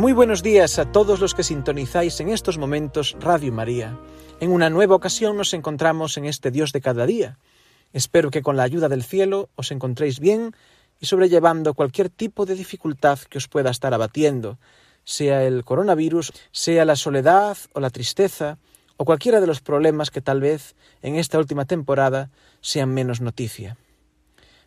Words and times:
Muy 0.00 0.14
buenos 0.14 0.42
días 0.42 0.78
a 0.78 0.90
todos 0.90 1.20
los 1.20 1.34
que 1.34 1.42
sintonizáis 1.42 2.20
en 2.20 2.30
estos 2.30 2.56
momentos 2.56 3.14
Radio 3.20 3.52
María. 3.52 4.00
En 4.40 4.50
una 4.50 4.70
nueva 4.70 4.94
ocasión 4.94 5.36
nos 5.36 5.52
encontramos 5.52 6.16
en 6.16 6.24
este 6.24 6.50
Dios 6.50 6.72
de 6.72 6.80
cada 6.80 7.04
día. 7.04 7.38
Espero 7.92 8.30
que 8.30 8.40
con 8.40 8.56
la 8.56 8.62
ayuda 8.62 8.88
del 8.88 9.04
cielo 9.04 9.50
os 9.56 9.70
encontréis 9.70 10.18
bien 10.18 10.52
y 11.00 11.04
sobrellevando 11.04 11.74
cualquier 11.74 12.08
tipo 12.08 12.46
de 12.46 12.54
dificultad 12.54 13.18
que 13.18 13.36
os 13.36 13.46
pueda 13.46 13.68
estar 13.68 13.92
abatiendo, 13.92 14.58
sea 15.04 15.44
el 15.44 15.66
coronavirus, 15.66 16.32
sea 16.50 16.86
la 16.86 16.96
soledad 16.96 17.58
o 17.74 17.80
la 17.80 17.90
tristeza, 17.90 18.56
o 18.96 19.04
cualquiera 19.04 19.38
de 19.38 19.48
los 19.48 19.60
problemas 19.60 20.10
que 20.10 20.22
tal 20.22 20.40
vez 20.40 20.76
en 21.02 21.16
esta 21.16 21.36
última 21.36 21.66
temporada 21.66 22.30
sean 22.62 22.88
menos 22.88 23.20
noticia. 23.20 23.76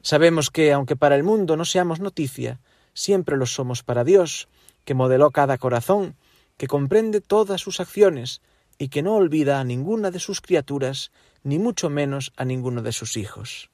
Sabemos 0.04 0.52
que, 0.52 0.72
aunque 0.72 0.96
para 0.96 1.16
el 1.16 1.24
mundo 1.24 1.58
no 1.58 1.66
seamos 1.66 2.00
noticia, 2.00 2.60
siempre 2.94 3.36
lo 3.36 3.48
somos 3.48 3.82
para 3.82 4.04
Dios, 4.04 4.48
que 4.86 4.94
modeló 4.94 5.32
cada 5.32 5.58
corazón, 5.58 6.16
que 6.58 6.68
comprende 6.68 7.22
todas 7.22 7.62
sus 7.62 7.80
acciones 7.80 8.42
y 8.78 8.90
que 8.90 9.02
no 9.02 9.16
olvida 9.16 9.60
a 9.60 9.64
ninguna 9.64 10.12
de 10.12 10.20
sus 10.20 10.42
criaturas, 10.42 11.12
ni 11.44 11.60
mucho 11.60 11.90
menos 11.90 12.32
a 12.36 12.46
ninguno 12.46 12.82
de 12.82 12.92
sus 12.92 13.18
hijos. 13.18 13.70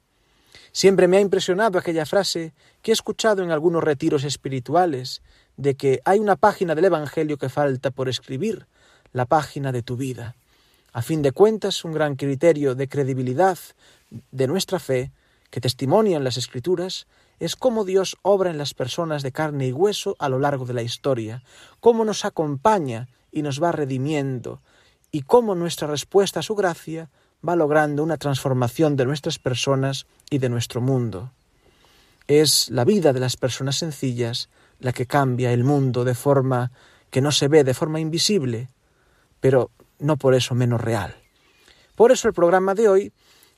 Siempre 0.71 1.07
me 1.07 1.17
ha 1.17 1.21
impresionado 1.21 1.79
aquella 1.79 2.05
frase 2.05 2.53
que 2.81 2.91
he 2.91 2.93
escuchado 2.93 3.43
en 3.43 3.51
algunos 3.51 3.83
retiros 3.83 4.23
espirituales, 4.23 5.21
de 5.57 5.75
que 5.75 5.99
hay 6.05 6.19
una 6.19 6.35
página 6.35 6.75
del 6.75 6.85
Evangelio 6.85 7.38
que 7.38 7.49
falta 7.49 7.91
por 7.91 8.07
escribir, 8.07 8.67
la 9.11 9.25
página 9.25 9.71
de 9.71 9.81
tu 9.81 9.97
vida. 9.97 10.35
A 10.94 11.01
fin 11.01 11.21
de 11.21 11.31
cuentas, 11.31 11.83
un 11.83 11.91
gran 11.91 12.16
criterio 12.16 12.75
de 12.75 12.88
credibilidad 12.88 13.57
de 14.31 14.47
nuestra 14.47 14.79
fe, 14.79 15.11
que 15.49 15.61
testimonian 15.61 16.23
las 16.23 16.38
Escrituras, 16.38 17.07
es 17.39 17.55
cómo 17.55 17.85
Dios 17.85 18.17
obra 18.21 18.49
en 18.49 18.57
las 18.57 18.73
personas 18.73 19.23
de 19.23 19.31
carne 19.31 19.67
y 19.67 19.71
hueso 19.71 20.15
a 20.19 20.29
lo 20.29 20.39
largo 20.39 20.65
de 20.65 20.73
la 20.73 20.81
historia, 20.81 21.43
cómo 21.79 22.05
nos 22.05 22.25
acompaña 22.25 23.07
y 23.31 23.41
nos 23.41 23.61
va 23.61 23.71
redimiendo, 23.71 24.61
y 25.11 25.21
cómo 25.21 25.55
nuestra 25.55 25.87
respuesta 25.87 26.41
a 26.41 26.43
su 26.43 26.55
gracia 26.55 27.09
va 27.47 27.55
logrando 27.55 28.03
una 28.03 28.17
transformación 28.17 28.95
de 28.95 29.05
nuestras 29.05 29.39
personas 29.39 30.05
y 30.29 30.39
de 30.39 30.49
nuestro 30.49 30.81
mundo. 30.81 31.31
Es 32.27 32.69
la 32.69 32.85
vida 32.85 33.13
de 33.13 33.19
las 33.19 33.38
personas 33.38 33.78
sencillas 33.78 34.49
la 34.79 34.94
que 34.94 35.05
cambia 35.05 35.51
el 35.51 35.63
mundo 35.63 36.03
de 36.03 36.16
forma 36.16 36.72
que 37.09 37.22
no 37.22 37.31
se 37.31 37.47
ve, 37.47 37.63
de 37.63 37.73
forma 37.73 37.99
invisible, 37.99 38.69
pero 39.39 39.72
no 39.99 40.17
por 40.17 40.35
eso 40.35 40.53
menos 40.53 40.79
real. 40.81 41.16
Por 41.95 42.11
eso 42.11 42.28
el 42.28 42.33
programa 42.33 42.75
de 42.75 42.88
hoy 42.88 43.13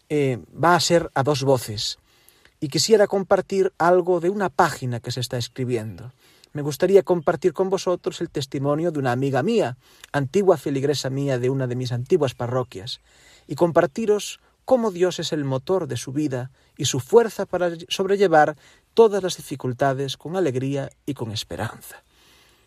eh, 0.10 0.40
va 0.52 0.76
a 0.76 0.80
ser 0.80 1.12
a 1.14 1.24
dos 1.24 1.44
voces 1.44 2.00
y 2.62 2.70
quisiera 2.70 3.08
compartir 3.08 3.74
algo 3.80 4.20
de 4.22 4.30
una 4.30 4.50
página 4.50 5.00
que 5.00 5.12
se 5.12 5.20
está 5.20 5.38
escribiendo. 5.38 6.14
Me 6.54 6.62
gustaría 6.62 7.02
compartir 7.02 7.54
con 7.54 7.70
vosotros 7.70 8.22
el 8.22 8.30
testimonio 8.30 8.92
de 8.92 9.00
una 9.00 9.12
amiga 9.12 9.42
mía, 9.42 9.78
antigua 10.14 10.58
feligresa 10.58 11.10
mía 11.10 11.40
de 11.40 11.50
una 11.50 11.66
de 11.66 11.76
mis 11.76 11.92
antiguas 11.92 12.36
parroquias, 12.36 13.02
y 13.48 13.56
compartiros 13.56 14.40
cómo 14.64 14.92
Dios 14.92 15.20
es 15.20 15.34
el 15.34 15.44
motor 15.44 15.88
de 15.88 15.98
su 15.98 16.14
vida 16.14 16.52
y 16.78 16.86
su 16.86 17.00
fuerza 17.00 17.48
para 17.48 17.72
sobrellevar 17.90 18.56
todas 18.94 19.24
las 19.24 19.38
dificultades 19.38 20.16
con 20.16 20.36
alegría 20.36 20.90
y 21.06 21.16
con 21.16 21.32
esperanza. 21.32 22.04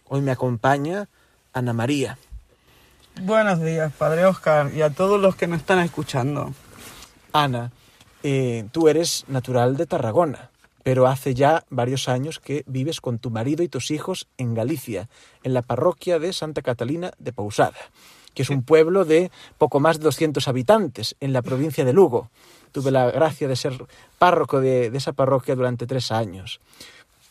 Hoy 0.07 0.23
me 0.23 0.33
acompaña 0.33 1.09
Ana 1.53 1.73
María. 1.73 2.19
Buenos 3.23 3.63
días, 3.63 3.93
Padre 3.93 4.27
Oscar, 4.27 4.73
y 4.75 4.83
a 4.83 4.91
todos 4.91 5.21
los 5.21 5.37
que 5.37 5.47
nos 5.47 5.61
están 5.61 5.79
escuchando. 5.79 6.53
Ana, 7.33 7.71
eh, 8.25 8.65
tú 8.73 8.89
eres 8.89 9.27
natural 9.29 9.77
de 9.77 9.85
Tarragona, 9.85 10.51
pero 10.83 11.07
hace 11.07 11.35
ya 11.35 11.63
varios 11.69 12.09
años 12.09 12.41
que 12.41 12.65
vives 12.67 13.03
con 13.03 13.19
tu 13.19 13.31
marido 13.31 13.63
y 13.63 13.69
tus 13.69 13.91
hijos 13.91 14.29
en 14.39 14.55
Galicia, 14.55 15.11
en 15.43 15.53
la 15.53 15.61
parroquia 15.61 16.19
de 16.19 16.33
Santa 16.33 16.63
Catalina 16.63 17.13
de 17.19 17.35
Pousada, 17.35 17.77
que 18.33 18.41
es 18.41 18.49
un 18.49 18.63
pueblo 18.63 19.05
de 19.05 19.31
poco 19.59 19.79
más 19.79 19.99
de 19.99 20.05
200 20.05 20.49
habitantes 20.49 21.17
en 21.21 21.35
la 21.35 21.43
provincia 21.43 21.85
de 21.85 21.93
Lugo. 21.93 22.31
Tuve 22.73 22.91
la 22.91 23.11
gracia 23.11 23.47
de 23.47 23.57
ser 23.57 23.75
párroco 24.19 24.59
de, 24.63 24.89
de 24.89 24.99
esa 24.99 25.13
parroquia 25.13 25.55
durante 25.55 25.87
tres 25.87 26.11
años. 26.11 26.61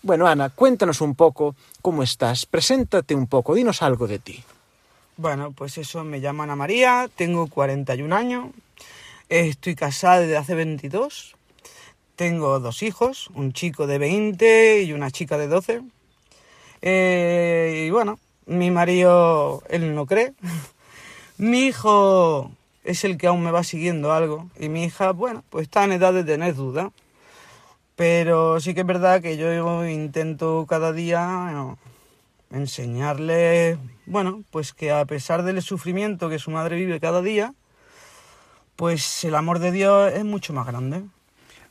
Bueno, 0.04 0.28
Ana, 0.28 0.50
cuéntanos 0.52 1.02
un 1.02 1.16
poco 1.16 1.56
cómo 1.82 2.04
estás, 2.04 2.46
preséntate 2.46 3.16
un 3.16 3.26
poco, 3.26 3.56
dinos 3.56 3.82
algo 3.82 4.06
de 4.06 4.20
ti. 4.20 4.44
Bueno, 5.18 5.54
pues 5.54 5.80
eso, 5.80 6.04
me 6.04 6.20
llamo 6.20 6.44
Ana 6.44 6.56
María, 6.56 7.10
tengo 7.16 7.48
41 7.48 8.16
años, 8.16 8.48
Estoy 9.34 9.74
casada 9.74 10.20
desde 10.20 10.38
hace 10.38 10.54
22. 10.54 11.36
Tengo 12.16 12.60
dos 12.60 12.84
hijos, 12.84 13.32
un 13.34 13.52
chico 13.52 13.88
de 13.88 13.98
20 13.98 14.84
y 14.84 14.94
una 14.94 15.10
chica 15.10 15.40
de 15.40 15.48
12. 15.48 15.82
Eh, 16.84 17.86
y 17.88 17.90
bueno, 17.90 18.20
mi 18.46 18.70
marido, 18.70 19.64
él 19.70 19.96
no 19.96 20.06
cree. 20.06 20.34
mi 21.40 21.62
hijo 21.66 22.52
es 22.84 23.06
el 23.06 23.18
que 23.18 23.26
aún 23.26 23.42
me 23.42 23.50
va 23.50 23.64
siguiendo 23.64 24.14
algo. 24.14 24.52
Y 24.60 24.70
mi 24.70 24.84
hija, 24.84 25.14
bueno, 25.14 25.44
pues 25.50 25.64
está 25.64 25.84
en 25.84 25.94
edad 25.94 26.14
de 26.14 26.24
tener 26.24 26.54
duda. 26.54 26.92
Pero 27.96 28.60
sí 28.60 28.76
que 28.76 28.82
es 28.82 28.86
verdad 28.86 29.20
que 29.20 29.36
yo 29.36 29.84
intento 29.88 30.68
cada 30.70 30.94
día 30.94 31.76
enseñarle, 32.52 33.80
bueno, 34.06 34.44
pues 34.52 34.74
que 34.74 34.92
a 34.92 35.04
pesar 35.06 35.42
del 35.42 35.60
sufrimiento 35.64 36.30
que 36.30 36.38
su 36.38 36.52
madre 36.52 36.76
vive 36.76 37.00
cada 37.00 37.24
día, 37.24 37.56
pues 38.84 39.24
el 39.24 39.34
amor 39.36 39.60
de 39.60 39.72
Dios 39.72 40.12
es 40.12 40.26
mucho 40.26 40.52
más 40.52 40.68
grande. 40.68 41.04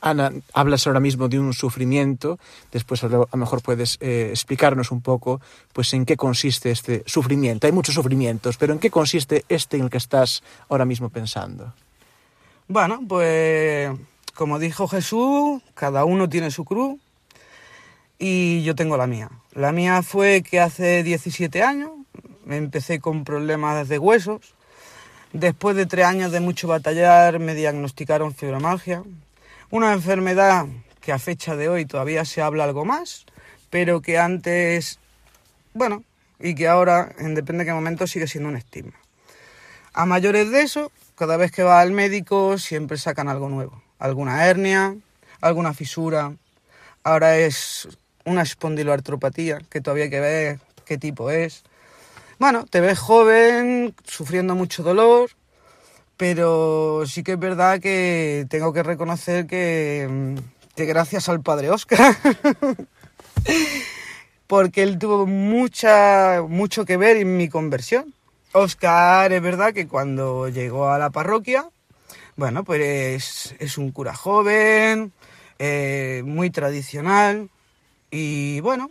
Ana, 0.01 0.33
hablas 0.55 0.87
ahora 0.87 0.99
mismo 0.99 1.29
de 1.29 1.39
un 1.39 1.53
sufrimiento, 1.53 2.39
después 2.73 3.05
a 3.05 3.09
lo 3.09 3.29
mejor 3.35 3.61
puedes 3.61 3.99
eh, 4.01 4.29
explicarnos 4.31 4.91
un 4.91 5.03
poco 5.03 5.39
pues 5.75 5.93
en 5.93 6.07
qué 6.07 6.17
consiste 6.17 6.71
este 6.71 7.03
sufrimiento. 7.05 7.67
Hay 7.67 7.73
muchos 7.75 7.97
sufrimientos, 7.97 8.57
pero 8.57 8.73
¿en 8.73 8.79
qué 8.79 8.91
consiste 8.91 9.45
este 9.51 9.77
en 9.77 9.83
el 9.83 9.91
que 9.91 9.99
estás 9.99 10.43
ahora 10.71 10.87
mismo 10.87 11.11
pensando? 11.11 11.75
Bueno, 12.67 13.03
pues 13.07 13.91
como 14.35 14.59
dijo 14.59 14.89
Jesús, 14.89 15.61
cada 15.75 16.07
uno 16.07 16.31
tiene 16.31 16.51
su 16.51 16.65
cruz 16.65 16.99
y 18.19 18.63
yo 18.63 18.75
tengo 18.75 18.97
la 18.97 19.07
mía. 19.07 19.29
La 19.53 19.71
mía 19.71 20.03
fue 20.03 20.43
que 20.43 20.61
hace 20.61 21.03
17 21.03 21.63
años 21.63 21.91
me 22.47 22.57
empecé 22.57 23.01
con 23.01 23.25
problemas 23.25 23.87
de 23.91 23.99
huesos, 23.99 24.55
Después 25.33 25.77
de 25.77 25.87
tres 25.87 26.05
años 26.05 26.31
de 26.31 26.41
mucho 26.41 26.69
batallar 26.69 27.39
me 27.39 27.55
diagnosticaron 27.55 28.35
fibromialgia, 28.35 29.03
una 29.71 29.95
enfermedad 29.95 30.67
que 31.01 31.11
a 31.11 31.19
fecha 31.19 31.57
de 31.57 31.71
hoy 31.71 31.87
todavía 31.87 32.27
se 32.27 32.43
habla 32.43 32.65
algo 32.65 32.85
más, 32.85 33.25
pero 33.71 34.03
que 34.03 34.19
antes, 34.19 34.99
bueno, 35.73 36.05
y 36.39 36.55
que 36.55 36.69
ahora, 36.69 37.15
en 37.19 37.35
depende 37.35 37.65
de 37.65 37.71
qué 37.71 37.73
momento, 37.73 38.07
sigue 38.07 38.27
siendo 38.27 38.51
un 38.51 38.57
estigma. 38.57 38.93
A 39.95 40.05
mayores 40.05 40.51
de 40.51 40.61
eso, 40.61 40.93
cada 41.15 41.39
vez 41.39 41.51
que 41.51 41.63
va 41.63 41.81
al 41.81 41.93
médico 41.93 42.59
siempre 42.59 42.99
sacan 42.99 43.29
algo 43.29 43.49
nuevo, 43.49 43.83
alguna 43.99 44.47
hernia, 44.47 44.95
alguna 45.41 45.73
fisura, 45.73 46.35
ahora 47.05 47.39
es 47.39 47.89
una 48.27 48.43
espondiloartropatía, 48.43 49.61
que 49.71 49.81
todavía 49.81 50.05
hay 50.05 50.11
que 50.11 50.21
ver 50.21 50.61
qué 50.85 50.99
tipo 50.99 51.31
es, 51.31 51.65
bueno, 52.43 52.67
te 52.69 52.81
ves 52.81 52.99
joven, 52.99 53.95
sufriendo 54.03 54.57
mucho 54.57 54.83
dolor, 54.83 55.31
pero 56.17 57.05
sí 57.07 57.23
que 57.23 57.35
es 57.35 57.39
verdad 57.39 57.79
que 57.79 58.47
tengo 58.51 58.73
que 58.73 58.83
reconocer 58.83 59.47
que, 59.47 60.35
gracias 60.77 61.29
al 61.29 61.41
padre 61.41 61.71
Oscar, 61.71 62.17
porque 64.49 64.83
él 64.83 64.99
tuvo 64.99 65.25
mucha, 65.25 66.43
mucho 66.43 66.85
que 66.85 66.97
ver 66.97 67.19
en 67.19 67.37
mi 67.37 67.49
conversión. 67.49 68.13
Oscar 68.51 69.33
es 69.33 69.41
verdad 69.41 69.73
que 69.73 69.87
cuando 69.87 70.49
llegó 70.49 70.89
a 70.89 70.99
la 70.99 71.11
parroquia, 71.11 71.71
bueno, 72.35 72.65
pues 72.65 73.55
es, 73.61 73.79
un 73.79 73.93
cura 73.93 74.17
joven, 74.17 75.13
eh, 75.61 76.23
muy 76.25 76.51
tradicional 76.51 77.51
y 78.11 78.59
bueno, 78.63 78.91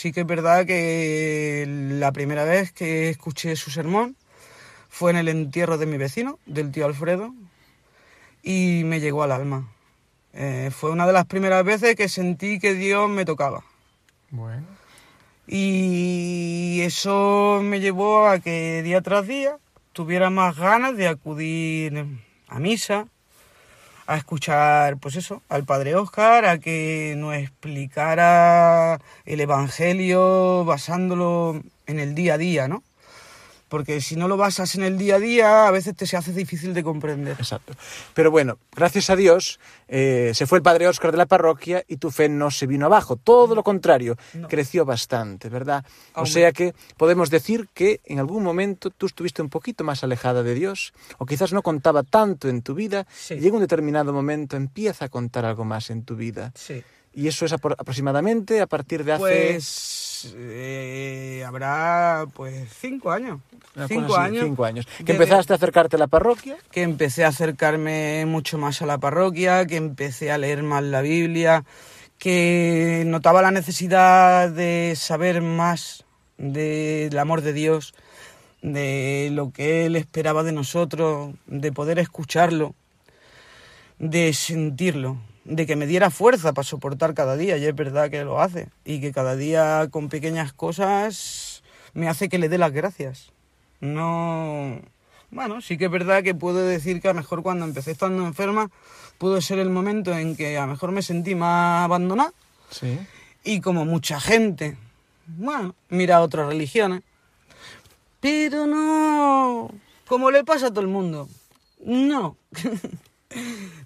sí 0.00 0.12
que 0.12 0.20
es 0.22 0.26
verdad 0.26 0.64
que 0.64 1.66
la 1.68 2.10
primera 2.10 2.44
vez 2.44 2.72
que 2.72 3.10
escuché 3.10 3.54
su 3.54 3.70
sermón 3.70 4.16
fue 4.88 5.10
en 5.10 5.18
el 5.18 5.28
entierro 5.28 5.76
de 5.76 5.84
mi 5.84 5.98
vecino, 5.98 6.38
del 6.46 6.72
tío 6.72 6.86
Alfredo, 6.86 7.34
y 8.42 8.80
me 8.86 9.00
llegó 9.00 9.22
al 9.22 9.30
alma. 9.30 9.68
Eh, 10.32 10.70
fue 10.72 10.90
una 10.90 11.06
de 11.06 11.12
las 11.12 11.26
primeras 11.26 11.62
veces 11.66 11.96
que 11.96 12.08
sentí 12.08 12.58
que 12.58 12.72
Dios 12.72 13.10
me 13.10 13.26
tocaba. 13.26 13.62
Bueno. 14.30 14.66
Y 15.46 16.80
eso 16.80 17.60
me 17.62 17.80
llevó 17.80 18.26
a 18.26 18.38
que 18.38 18.82
día 18.82 19.02
tras 19.02 19.26
día 19.26 19.58
tuviera 19.92 20.30
más 20.30 20.56
ganas 20.56 20.96
de 20.96 21.08
acudir 21.08 22.06
a 22.48 22.58
misa, 22.58 23.06
a 24.10 24.16
escuchar, 24.16 24.96
pues 24.98 25.14
eso, 25.14 25.40
al 25.48 25.64
Padre 25.64 25.94
Oscar, 25.94 26.44
a 26.44 26.58
que 26.58 27.14
nos 27.16 27.36
explicara 27.36 29.00
el 29.24 29.40
Evangelio 29.40 30.64
basándolo 30.64 31.62
en 31.86 32.00
el 32.00 32.16
día 32.16 32.34
a 32.34 32.38
día, 32.38 32.66
¿no? 32.66 32.82
Porque 33.70 34.02
si 34.02 34.16
no 34.16 34.28
lo 34.28 34.36
basas 34.36 34.74
en 34.74 34.82
el 34.82 34.98
día 34.98 35.14
a 35.14 35.18
día, 35.18 35.66
a 35.66 35.70
veces 35.70 35.96
te 35.96 36.06
se 36.06 36.18
hace 36.18 36.32
difícil 36.34 36.74
de 36.74 36.82
comprender. 36.82 37.36
Exacto. 37.38 37.72
Pero 38.12 38.30
bueno, 38.30 38.58
gracias 38.76 39.08
a 39.08 39.16
Dios, 39.16 39.58
eh, 39.88 40.32
se 40.34 40.46
fue 40.46 40.58
el 40.58 40.62
padre 40.62 40.88
Óscar 40.88 41.12
de 41.12 41.16
la 41.18 41.24
parroquia 41.26 41.84
y 41.88 41.96
tu 41.96 42.10
fe 42.10 42.28
no 42.28 42.50
se 42.50 42.66
vino 42.66 42.84
abajo. 42.86 43.16
Todo 43.16 43.54
lo 43.54 43.62
contrario, 43.62 44.16
No. 44.34 44.48
creció 44.48 44.84
bastante, 44.84 45.48
¿verdad? 45.48 45.86
O 46.14 46.18
Hombre. 46.20 46.32
sea 46.32 46.52
que 46.52 46.74
podemos 46.98 47.30
decir 47.30 47.68
que 47.72 48.00
en 48.04 48.18
algún 48.18 48.42
momento 48.42 48.90
tú 48.90 49.06
estuviste 49.06 49.40
un 49.40 49.48
poquito 49.48 49.84
más 49.84 50.04
alejada 50.04 50.42
de 50.42 50.54
Dios, 50.54 50.92
o 51.18 51.24
quizás 51.24 51.52
no 51.52 51.62
contaba 51.62 52.02
tanto 52.02 52.48
en 52.48 52.60
tu 52.62 52.74
vida, 52.74 53.06
Sí. 53.16 53.34
y 53.34 53.38
llega 53.40 53.54
un 53.54 53.62
determinado 53.62 54.12
momento, 54.12 54.56
empieza 54.56 55.04
a 55.04 55.08
contar 55.08 55.44
algo 55.44 55.64
más 55.64 55.88
en 55.90 56.04
tu 56.04 56.16
vida. 56.16 56.52
Sí. 56.56 56.82
Y 57.14 57.28
eso 57.28 57.44
es 57.44 57.52
apro- 57.52 57.76
aproximadamente 57.78 58.60
a 58.60 58.66
partir 58.66 59.04
de 59.04 59.12
hace... 59.12 59.20
Pues 59.22 60.09
eh, 60.36 61.44
habrá 61.46 62.26
pues 62.34 62.68
cinco 62.80 63.10
años. 63.10 63.40
cosa 63.74 63.88
Cinco 63.88 64.16
así, 64.16 64.26
años. 64.26 64.44
Cinco 64.44 64.64
años. 64.64 64.88
Que 65.04 65.12
empezaste 65.12 65.52
a 65.52 65.56
acercarte 65.56 65.96
a 65.96 65.98
la 65.98 66.06
parroquia. 66.06 66.56
que 66.70 66.82
empecé 66.82 67.24
a 67.24 67.28
acercarme 67.28 68.24
mucho 68.26 68.58
más 68.58 68.82
a 68.82 68.86
la 68.86 68.98
parroquia, 68.98 69.66
que 69.66 69.76
empecé 69.76 70.30
a 70.30 70.38
leer 70.38 70.62
más 70.62 70.82
la 70.82 71.00
Biblia, 71.00 71.64
que 72.18 73.04
notaba 73.06 73.42
la 73.42 73.50
necesidad 73.50 74.50
de 74.50 74.94
saber 74.96 75.42
más 75.42 76.04
del 76.36 77.18
amor 77.18 77.42
de 77.42 77.52
Dios, 77.52 77.94
de 78.62 79.30
lo 79.32 79.50
que 79.52 79.86
Él 79.86 79.96
esperaba 79.96 80.42
de 80.42 80.52
nosotros, 80.52 81.34
de 81.46 81.72
poder 81.72 81.98
escucharlo, 81.98 82.74
de 83.98 84.32
sentirlo, 84.32 85.18
de 85.50 85.66
que 85.66 85.74
me 85.76 85.86
diera 85.86 86.10
fuerza 86.10 86.52
para 86.52 86.64
soportar 86.64 87.12
cada 87.12 87.36
día, 87.36 87.56
y 87.58 87.66
es 87.66 87.74
verdad 87.74 88.08
que 88.08 88.24
lo 88.24 88.40
hace, 88.40 88.68
y 88.84 89.00
que 89.00 89.12
cada 89.12 89.34
día 89.34 89.88
con 89.90 90.08
pequeñas 90.08 90.52
cosas 90.52 91.62
me 91.92 92.08
hace 92.08 92.28
que 92.28 92.38
le 92.38 92.48
dé 92.48 92.56
las 92.56 92.72
gracias. 92.72 93.32
No... 93.80 94.80
Bueno, 95.32 95.60
sí 95.60 95.76
que 95.78 95.84
es 95.84 95.90
verdad 95.90 96.22
que 96.24 96.34
puedo 96.34 96.60
decir 96.66 97.00
que 97.00 97.08
a 97.08 97.12
lo 97.12 97.20
mejor 97.20 97.42
cuando 97.42 97.64
empecé 97.64 97.92
estando 97.92 98.26
enferma 98.26 98.68
pudo 99.18 99.40
ser 99.40 99.60
el 99.60 99.70
momento 99.70 100.12
en 100.12 100.34
que 100.34 100.58
a 100.58 100.62
lo 100.62 100.72
mejor 100.72 100.90
me 100.90 101.02
sentí 101.02 101.36
más 101.36 101.84
abandonada 101.84 102.32
Sí. 102.70 102.98
y 103.44 103.60
como 103.60 103.84
mucha 103.84 104.20
gente, 104.20 104.76
bueno, 105.26 105.74
mira 105.88 106.16
a 106.16 106.22
otras 106.22 106.46
religiones. 106.48 107.02
Pero 108.20 108.66
no, 108.66 109.70
como 110.08 110.30
le 110.32 110.42
pasa 110.44 110.66
a 110.66 110.70
todo 110.70 110.80
el 110.80 110.88
mundo, 110.88 111.28
no. 111.84 112.36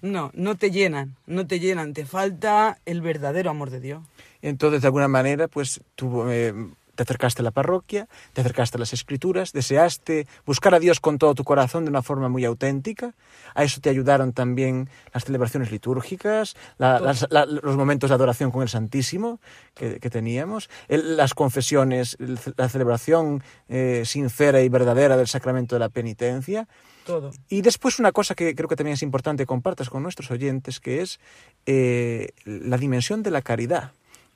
No, 0.01 0.31
no 0.33 0.55
te 0.55 0.71
llenan, 0.71 1.15
no 1.25 1.47
te 1.47 1.59
llenan, 1.59 1.93
te 1.93 2.05
falta 2.05 2.79
el 2.85 3.01
verdadero 3.01 3.49
amor 3.49 3.69
de 3.69 3.79
Dios. 3.79 4.03
Entonces, 4.41 4.81
de 4.81 4.87
alguna 4.87 5.07
manera, 5.07 5.47
pues 5.47 5.81
tú 5.95 6.29
eh, 6.29 6.53
te 6.95 7.03
acercaste 7.03 7.41
a 7.41 7.43
la 7.43 7.51
parroquia, 7.51 8.07
te 8.33 8.41
acercaste 8.41 8.77
a 8.77 8.79
las 8.79 8.93
escrituras, 8.93 9.51
deseaste 9.51 10.27
buscar 10.45 10.73
a 10.73 10.79
Dios 10.79 10.99
con 10.99 11.17
todo 11.17 11.35
tu 11.35 11.43
corazón 11.43 11.83
de 11.85 11.89
una 11.89 12.01
forma 12.01 12.29
muy 12.29 12.45
auténtica. 12.45 13.13
A 13.53 13.63
eso 13.63 13.81
te 13.81 13.89
ayudaron 13.89 14.33
también 14.33 14.89
las 15.13 15.25
celebraciones 15.25 15.71
litúrgicas, 15.71 16.55
la- 16.77 16.97
Todo. 16.97 17.07
las- 17.07 17.27
la- 17.29 17.45
los 17.45 17.75
momentos 17.77 18.09
de 18.09 18.15
adoración 18.15 18.51
con 18.51 18.61
el 18.63 18.69
Santísimo 18.69 19.39
que, 19.73 19.99
que 19.99 20.09
teníamos, 20.09 20.69
el- 20.87 21.17
las 21.17 21.33
confesiones, 21.33 22.17
el- 22.19 22.39
la 22.57 22.69
celebración 22.69 23.43
eh, 23.69 24.03
sincera 24.05 24.61
y 24.61 24.69
verdadera 24.69 25.17
del 25.17 25.27
sacramento 25.27 25.75
de 25.75 25.79
la 25.79 25.89
penitencia. 25.89 26.67
Todo. 27.05 27.31
Y 27.49 27.61
después 27.61 27.99
una 27.99 28.11
cosa 28.11 28.33
que 28.35 28.55
creo 28.55 28.67
que 28.67 28.75
también 28.75 28.93
es 28.95 29.03
importante 29.03 29.43
que 29.43 29.47
compartas 29.47 29.89
con 29.89 30.01
nuestros 30.01 30.31
oyentes, 30.31 30.79
que 30.79 31.01
es 31.01 31.19
eh, 31.67 32.29
la 32.45 32.77
dimensión 32.77 33.21
de 33.23 33.31
la 33.31 33.41
caridad, 33.41 33.91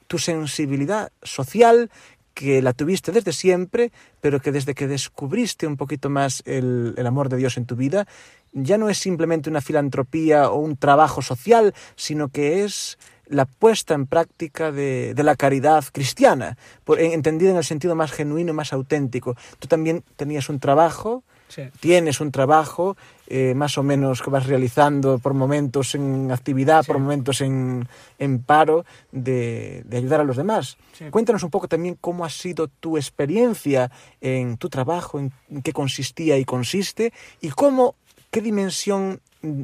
tu 0.07 0.17
sensibilidad 0.17 1.11
social 1.23 1.89
que 2.33 2.61
la 2.61 2.73
tuviste 2.73 3.11
desde 3.11 3.33
siempre, 3.33 3.91
pero 4.21 4.39
que 4.39 4.51
desde 4.51 4.73
que 4.73 4.87
descubriste 4.87 5.67
un 5.67 5.77
poquito 5.77 6.09
más 6.09 6.41
el, 6.45 6.93
el 6.97 7.07
amor 7.07 7.29
de 7.29 7.37
Dios 7.37 7.57
en 7.57 7.65
tu 7.65 7.75
vida, 7.75 8.07
ya 8.53 8.77
no 8.77 8.89
es 8.89 8.97
simplemente 8.97 9.49
una 9.49 9.61
filantropía 9.61 10.49
o 10.49 10.59
un 10.59 10.77
trabajo 10.77 11.21
social, 11.21 11.73
sino 11.95 12.29
que 12.29 12.63
es 12.63 12.97
la 13.27 13.45
puesta 13.45 13.93
en 13.93 14.07
práctica 14.07 14.71
de, 14.71 15.13
de 15.13 15.23
la 15.23 15.35
caridad 15.35 15.83
cristiana, 15.91 16.57
por- 16.83 16.99
en- 16.99 17.11
entendida 17.11 17.51
en 17.51 17.57
el 17.57 17.63
sentido 17.63 17.93
más 17.95 18.11
genuino 18.11 18.53
más 18.53 18.73
auténtico. 18.73 19.35
Tú 19.59 19.67
también 19.67 20.03
tenías 20.15 20.49
un 20.49 20.59
trabajo, 20.59 21.23
Sí. 21.49 21.63
tienes 21.81 22.21
un 22.21 22.31
trabajo 22.31 22.95
eh, 23.27 23.53
más 23.55 23.77
o 23.77 23.83
menos 23.83 24.21
que 24.21 24.29
vas 24.29 24.45
realizando 24.47 25.19
por 25.19 25.33
momentos 25.33 25.93
en 25.95 26.31
actividad, 26.31 26.83
Sí. 26.83 26.87
por 26.87 26.99
momentos 26.99 27.41
en, 27.41 27.87
en 28.19 28.41
paro, 28.41 28.85
de, 29.11 29.83
de 29.85 29.97
ayudar 29.97 30.21
a 30.21 30.23
los 30.23 30.37
demás. 30.37 30.77
Sí. 30.97 31.05
Cuéntanos 31.09 31.43
un 31.43 31.49
poco 31.49 31.67
también 31.67 31.97
cómo 31.99 32.23
ha 32.23 32.29
sido 32.29 32.67
tu 32.67 32.97
experiencia 32.97 33.91
en 34.21 34.57
tu 34.57 34.69
trabajo, 34.69 35.19
en, 35.19 35.31
en 35.49 35.61
qué 35.61 35.73
consistía 35.73 36.37
y 36.37 36.45
consiste, 36.45 37.11
y 37.41 37.49
cómo, 37.49 37.95
qué 38.31 38.41
dimensión 38.41 39.19
mm, 39.41 39.63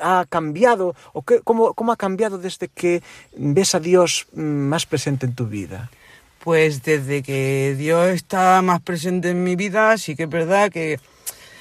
ha 0.00 0.26
cambiado, 0.28 0.94
o 1.14 1.22
qué, 1.22 1.40
cómo, 1.42 1.72
cómo 1.74 1.92
ha 1.92 1.96
cambiado 1.96 2.36
desde 2.38 2.68
que 2.68 3.02
ves 3.36 3.74
a 3.74 3.80
Dios 3.80 4.26
mm, 4.34 4.40
más 4.42 4.84
presente 4.86 5.24
en 5.26 5.34
tu 5.34 5.46
vida. 5.46 5.90
Pues 6.46 6.84
desde 6.84 7.24
que 7.24 7.74
Dios 7.76 8.06
está 8.10 8.62
más 8.62 8.80
presente 8.80 9.30
en 9.30 9.42
mi 9.42 9.56
vida, 9.56 9.98
sí 9.98 10.14
que 10.14 10.22
es 10.22 10.28
verdad 10.28 10.70
que 10.70 11.00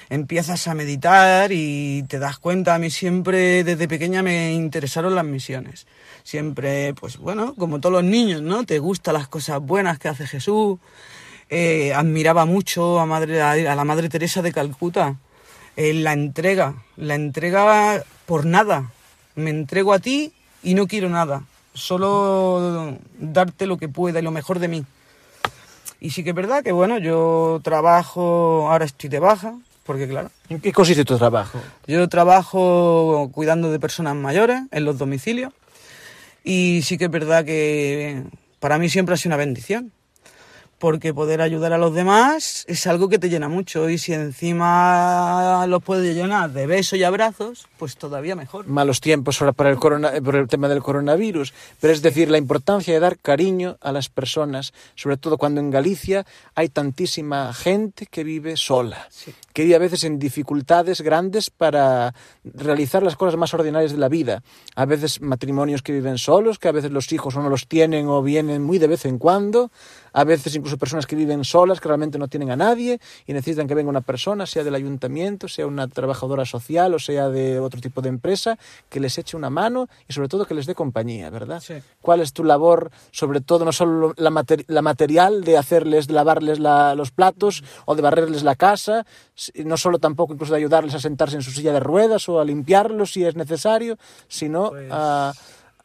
empiezas 0.10 0.68
a 0.68 0.76
meditar 0.76 1.52
y 1.52 2.04
te 2.08 2.20
das 2.20 2.38
cuenta, 2.38 2.76
a 2.76 2.78
mí 2.78 2.92
siempre 2.92 3.64
desde 3.64 3.88
pequeña 3.88 4.22
me 4.22 4.54
interesaron 4.54 5.16
las 5.16 5.26
misiones. 5.26 5.88
Siempre, 6.22 6.94
pues 6.94 7.18
bueno, 7.18 7.56
como 7.56 7.80
todos 7.80 7.94
los 7.94 8.04
niños, 8.04 8.44
¿no? 8.44 8.64
Te 8.64 8.78
gustan 8.78 9.16
las 9.16 9.28
cosas 9.28 9.60
buenas 9.60 9.98
que 9.98 10.08
hace 10.08 10.28
Jesús. 10.28 10.78
Eh, 11.50 11.92
admiraba 11.92 12.46
mucho 12.46 13.00
a, 13.00 13.08
madre, 13.08 13.42
a 13.42 13.76
la 13.76 13.86
Madre 13.86 14.08
Teresa 14.08 14.44
de 14.44 14.54
Calcuta. 14.54 15.18
Eh, 15.78 15.96
la 15.96 16.14
entrega, 16.14 16.76
la 16.96 17.16
entrega 17.16 18.04
por 18.28 18.46
nada. 18.46 18.92
Me 19.34 19.50
entrego 19.50 19.94
a 19.94 20.00
ti 20.00 20.32
y 20.62 20.76
no 20.76 20.86
quiero 20.86 21.10
nada. 21.10 21.42
Solo 21.76 22.98
darte 23.20 23.68
lo 23.68 23.78
que 23.78 23.88
pueda 23.88 24.20
y 24.20 24.24
lo 24.24 24.32
mejor 24.32 24.58
de 24.60 24.68
mí. 24.68 24.86
Y 26.00 26.10
sí 26.10 26.24
que 26.24 26.32
es 26.32 26.36
verdad 26.36 26.64
que, 26.64 26.72
bueno, 26.72 26.98
yo 26.98 27.60
trabajo, 27.64 28.68
ahora 28.72 28.86
estoy 28.86 29.10
de 29.10 29.20
baja, 29.20 29.56
porque 29.86 30.08
claro, 30.08 30.32
¿En 30.50 30.60
qué 30.60 30.72
consiste 30.74 31.06
tu 31.06 31.18
trabajo? 31.18 31.60
yo 31.86 32.08
trabajo 32.10 33.30
cuidando 33.32 33.72
de 33.72 33.80
personas 33.80 34.16
mayores 34.16 34.62
en 34.72 34.86
los 34.86 34.98
domicilios 34.98 35.54
y 36.44 36.82
sí 36.84 36.98
que 36.98 37.06
es 37.06 37.12
verdad 37.12 37.46
que 37.46 38.24
para 38.60 38.78
mí 38.78 38.90
siempre 38.90 39.14
ha 39.14 39.18
sido 39.18 39.30
una 39.30 39.38
bendición, 39.38 39.92
porque 40.78 41.14
poder 41.14 41.42
ayudar 41.42 41.72
a 41.74 41.78
los 41.78 41.94
demás 41.96 42.66
es 42.68 42.86
algo 42.86 43.08
que 43.10 43.18
te 43.18 43.30
llena 43.30 43.48
mucho 43.50 43.90
y 43.90 43.98
si 43.98 44.14
encima 44.14 45.66
los 45.68 45.82
puedes 45.84 46.16
llenar 46.16 46.52
de 46.52 46.68
besos 46.68 47.00
y 47.00 47.04
abrazos, 47.04 47.68
pues 47.78 47.96
todavía 47.98 48.36
mejor. 48.36 48.68
malos 48.68 49.02
tiempos 49.02 49.42
ahora 49.42 49.54
para 49.54 49.70
el, 49.70 49.78
corona- 49.78 50.16
eh, 50.16 50.22
por 50.22 50.36
el 50.36 50.48
tema 50.48 50.68
del 50.68 50.82
coronavirus, 50.84 51.54
pero 51.80 51.94
es 51.94 52.02
decir, 52.02 52.30
la 52.30 52.38
importancia 52.38 52.94
de 52.94 53.00
dar 53.00 53.18
cariño 53.18 53.78
a 53.82 53.92
las 53.92 54.10
personas, 54.10 54.74
sobre 54.96 55.18
todo 55.18 55.38
cuando 55.38 55.62
en 55.62 55.72
Galicia 55.72 56.26
hay 56.56 56.70
tantísima 56.70 57.54
gente 57.54 58.06
que 58.06 58.24
vive 58.24 58.58
sola, 58.58 59.08
Sí. 59.10 59.34
que 59.54 59.64
vive 59.64 59.76
a 59.76 59.80
veces 59.80 60.04
en 60.04 60.20
dificultades 60.20 61.02
grandes 61.02 61.50
para 61.50 62.14
realizar 62.44 63.02
las 63.04 63.16
cosas 63.16 63.38
más 63.38 63.54
ordinarias 63.54 63.92
de 63.94 63.98
la 63.98 64.10
vida. 64.10 64.44
A 64.76 64.86
veces 64.86 65.22
matrimonios 65.22 65.82
que 65.82 65.94
viven 65.94 66.18
solos, 66.18 66.60
que 66.60 66.68
a 66.68 66.72
veces 66.74 66.92
los 66.92 67.12
hijos 67.14 67.36
o 67.36 67.42
no 67.42 67.50
los 67.50 67.68
tienen 67.68 68.08
o 68.08 68.22
vienen 68.22 68.62
muy 68.62 68.78
de 68.78 68.88
vez 68.88 69.06
en 69.06 69.18
cuando, 69.18 69.72
a 70.18 70.24
veces 70.24 70.56
incluso 70.56 70.78
personas 70.78 71.06
que 71.06 71.16
viven 71.18 71.44
solas, 71.44 71.82
que 71.82 71.90
realmente 71.90 72.18
no 72.18 72.30
tienen 72.30 72.50
a 72.50 72.56
nadie 72.56 73.00
y 73.28 73.34
necesitan 73.34 73.68
que 73.68 73.76
venga 73.76 73.90
una 73.90 74.00
persona, 74.00 74.46
sea 74.46 74.64
del 74.64 74.74
ayuntamiento, 74.76 75.50
sea 75.50 75.68
una 75.68 75.90
trabajadora 75.90 76.46
social 76.46 76.94
o 76.94 77.00
sea 77.00 77.28
de 77.30 77.60
otro 77.60 77.82
tipo 77.82 78.02
de 78.02 78.08
empresa, 78.10 78.58
que 78.90 79.02
les 79.02 79.18
eche 79.18 79.36
una 79.36 79.50
mano 79.50 79.90
y 80.08 80.14
sobre 80.14 80.30
todo 80.30 80.46
que 80.46 80.54
les 80.54 80.66
dé 80.68 80.74
compañía, 80.74 81.30
¿verdad? 81.30 81.60
Sí. 81.62 81.74
¿Cuál 82.02 82.22
es 82.22 82.32
tu 82.32 82.46
labor, 82.46 82.92
sobre 83.12 83.42
todo, 83.42 83.66
no 83.66 83.74
solo 83.74 84.14
la, 84.16 84.32
la 84.68 84.82
material 84.82 85.44
de 85.44 85.58
hacerles, 85.58 86.08
de 86.08 86.14
lavarles 86.14 86.60
la- 86.60 86.96
los 86.96 87.12
platos 87.12 87.64
o 87.86 87.96
de 87.96 88.02
barrerles 88.02 88.44
la 88.44 88.56
casa, 88.56 89.06
no 89.66 89.76
solo 89.76 90.00
tampoco 90.00 90.34
incluso 90.34 90.54
de 90.54 90.60
ayudarles 90.60 90.96
a 90.96 91.00
sentarse 91.00 91.36
en 91.36 91.42
su 91.42 91.52
silla 91.52 91.74
de 91.74 91.82
ruedas 91.82 92.30
o 92.30 92.40
a 92.40 92.46
limpiarlos 92.46 93.12
si 93.12 93.26
es 93.26 93.36
necesario, 93.36 93.98
sino 94.30 94.70
Pues- 94.70 94.90
a, 94.92 95.34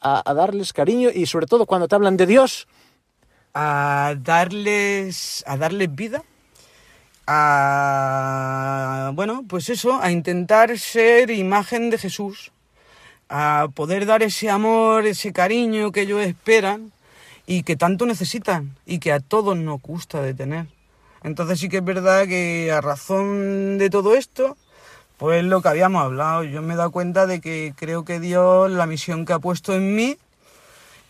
a- 0.01 0.23
a 0.31 0.35
darles 0.35 0.73
cariño 0.73 1.09
y 1.13 1.27
sobre 1.27 1.47
todo 1.47 1.67
cuando 1.67 1.89
te 1.89 1.95
hablan 1.97 2.17
de 2.17 2.27
Dios, 2.27 2.69
a 3.55 4.15
darles 4.19 5.45
a 5.47 5.57
darles 5.57 5.95
vida 5.95 6.23
a 7.27 9.13
bueno 9.15 9.45
pues 9.49 9.69
eso 9.69 10.01
a 10.01 10.11
intentar 10.11 10.79
ser 10.79 11.31
imagen 11.31 11.91
de 11.91 11.99
Jesús 11.99 12.53
a 13.31 13.69
poder 13.75 14.07
dar 14.07 14.23
ese 14.25 14.51
amor, 14.51 15.07
ese 15.07 15.33
cariño 15.33 15.93
que 15.93 16.03
ellos 16.03 16.21
esperan 16.21 16.93
y 17.47 17.63
que 17.63 17.77
tanto 17.77 18.05
necesitan 18.05 18.77
y 18.85 18.99
que 18.99 19.13
a 19.13 19.21
todos 19.21 19.57
nos 19.57 19.81
gusta 19.81 20.21
de 20.21 20.35
tener. 20.35 20.67
Entonces 21.23 21.61
sí 21.61 21.69
que 21.69 21.79
es 21.79 21.85
verdad 21.85 22.27
que 22.27 22.73
a 22.73 22.81
razón 22.81 23.79
de 23.79 23.89
todo 23.89 24.17
esto, 24.17 24.57
pues 25.17 25.45
lo 25.45 25.63
que 25.63 25.69
habíamos 25.69 26.03
hablado, 26.03 26.43
yo 26.43 26.61
me 26.61 26.75
he 26.75 26.77
dado 26.77 26.91
cuenta 26.91 27.27
de 27.27 27.41
que 27.41 27.73
creo 27.77 28.05
que 28.05 28.19
Dios, 28.19 28.71
la 28.71 28.87
misión 28.87 29.25
que 29.25 29.33
ha 29.33 29.39
puesto 29.39 29.75
en 29.75 29.95
mí, 29.95 30.17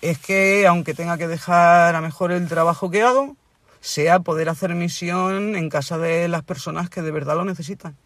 es 0.03 0.19
que 0.19 0.67
aunque 0.67 0.95
tenga 0.95 1.19
que 1.19 1.29
dejar 1.29 1.95
a 1.95 2.01
mejor 2.01 2.33
el 2.33 2.49
trabajo 2.49 2.91
que 2.91 3.03
hago, 3.03 3.37
sea 3.81 4.21
poder 4.21 4.49
hacer 4.49 4.75
misión 4.75 5.57
en 5.57 5.69
casa 5.69 5.99
de 5.99 6.29
las 6.29 6.43
personas 6.43 6.91
que 6.91 7.03
de 7.03 7.11
verdad 7.11 7.37
lo 7.37 7.45
necesitan 7.45 7.97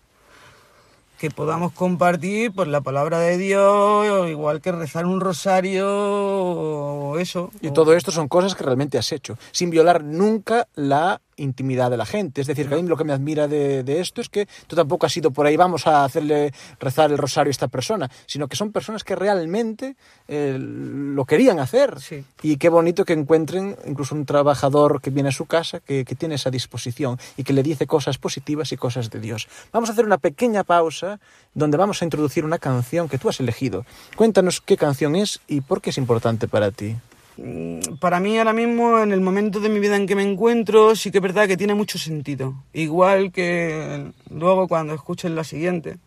que 1.18 1.30
podamos 1.30 1.72
compartir 1.72 2.52
pues 2.52 2.68
la 2.68 2.80
palabra 2.80 3.18
de 3.18 3.38
Dios, 3.38 4.28
igual 4.28 4.60
que 4.60 4.72
rezar 4.72 5.06
un 5.06 5.20
rosario 5.20 5.88
o 5.88 7.18
eso. 7.18 7.50
Y 7.60 7.70
todo 7.70 7.94
esto 7.94 8.10
son 8.10 8.28
cosas 8.28 8.54
que 8.54 8.64
realmente 8.64 8.98
has 8.98 9.10
hecho, 9.12 9.38
sin 9.52 9.70
violar 9.70 10.02
nunca 10.04 10.68
la 10.74 11.20
intimidad 11.36 11.90
de 11.90 11.96
la 11.96 12.06
gente. 12.06 12.40
Es 12.40 12.46
decir, 12.46 12.68
que 12.68 12.74
a 12.74 12.78
mí 12.78 12.88
lo 12.88 12.96
que 12.96 13.04
me 13.04 13.12
admira 13.12 13.48
de, 13.48 14.00
esto 14.00 14.20
es 14.20 14.28
que 14.28 14.46
tú 14.66 14.76
tampoco 14.76 15.06
has 15.06 15.16
ido 15.16 15.30
por 15.30 15.46
ahí, 15.46 15.56
vamos 15.56 15.86
a 15.86 16.04
hacerle 16.04 16.52
rezar 16.80 17.10
el 17.10 17.18
rosario 17.18 17.50
a 17.50 17.52
esta 17.52 17.68
persona, 17.68 18.10
sino 18.26 18.48
que 18.48 18.56
son 18.56 18.72
personas 18.72 19.04
que 19.04 19.14
realmente 19.14 19.96
eh, 20.28 20.56
lo 20.58 21.24
querían 21.24 21.58
hacer. 21.58 21.96
Y 22.42 22.56
qué 22.56 22.68
bonito 22.68 23.04
que 23.04 23.12
encuentren 23.12 23.76
incluso 23.86 24.14
un 24.14 24.26
trabajador 24.26 25.00
que 25.00 25.10
viene 25.10 25.28
a 25.30 25.32
su 25.32 25.46
casa, 25.46 25.80
que, 25.80 26.04
que 26.04 26.14
tiene 26.14 26.36
esa 26.36 26.50
disposición 26.50 27.18
y 27.36 27.44
que 27.44 27.52
le 27.52 27.62
dice 27.62 27.86
cosas 27.86 28.18
positivas 28.18 28.72
y 28.72 28.76
cosas 28.76 29.10
de 29.10 29.20
Dios. 29.20 29.48
Vamos 29.72 29.88
a 29.88 29.92
hacer 29.92 30.04
una 30.04 30.18
pequeña 30.18 30.64
pausa 30.64 31.20
donde 31.54 31.76
vamos 31.76 32.02
a 32.02 32.04
introducir 32.04 32.44
una 32.44 32.58
canción 32.58 33.08
que 33.08 33.18
tú 33.18 33.28
has 33.28 33.40
elegido. 33.40 33.84
Cuéntanos 34.16 34.60
qué 34.60 34.76
canción 34.76 35.16
es 35.16 35.40
y 35.46 35.60
por 35.60 35.80
qué 35.80 35.90
es 35.90 35.98
importante 35.98 36.48
para 36.48 36.70
ti. 36.70 36.96
Mm, 37.36 37.96
para 38.00 38.20
mí 38.20 38.38
ahora 38.38 38.52
mismo, 38.52 39.00
en 39.00 39.12
el 39.12 39.20
momento 39.20 39.60
de 39.60 39.68
mi 39.68 39.80
vida 39.80 39.96
en 39.96 40.06
que 40.06 40.14
me 40.14 40.22
encuentro, 40.22 40.94
sí 40.94 41.10
que 41.10 41.18
es 41.18 41.22
verdad 41.22 41.48
que 41.48 41.56
tiene 41.56 41.74
mucho 41.74 41.98
sentido. 41.98 42.54
Igual 42.72 43.32
que 43.32 44.12
luego 44.30 44.68
cuando 44.68 44.94
escuchen 44.94 45.34
la 45.34 45.44
siguiente. 45.44 45.98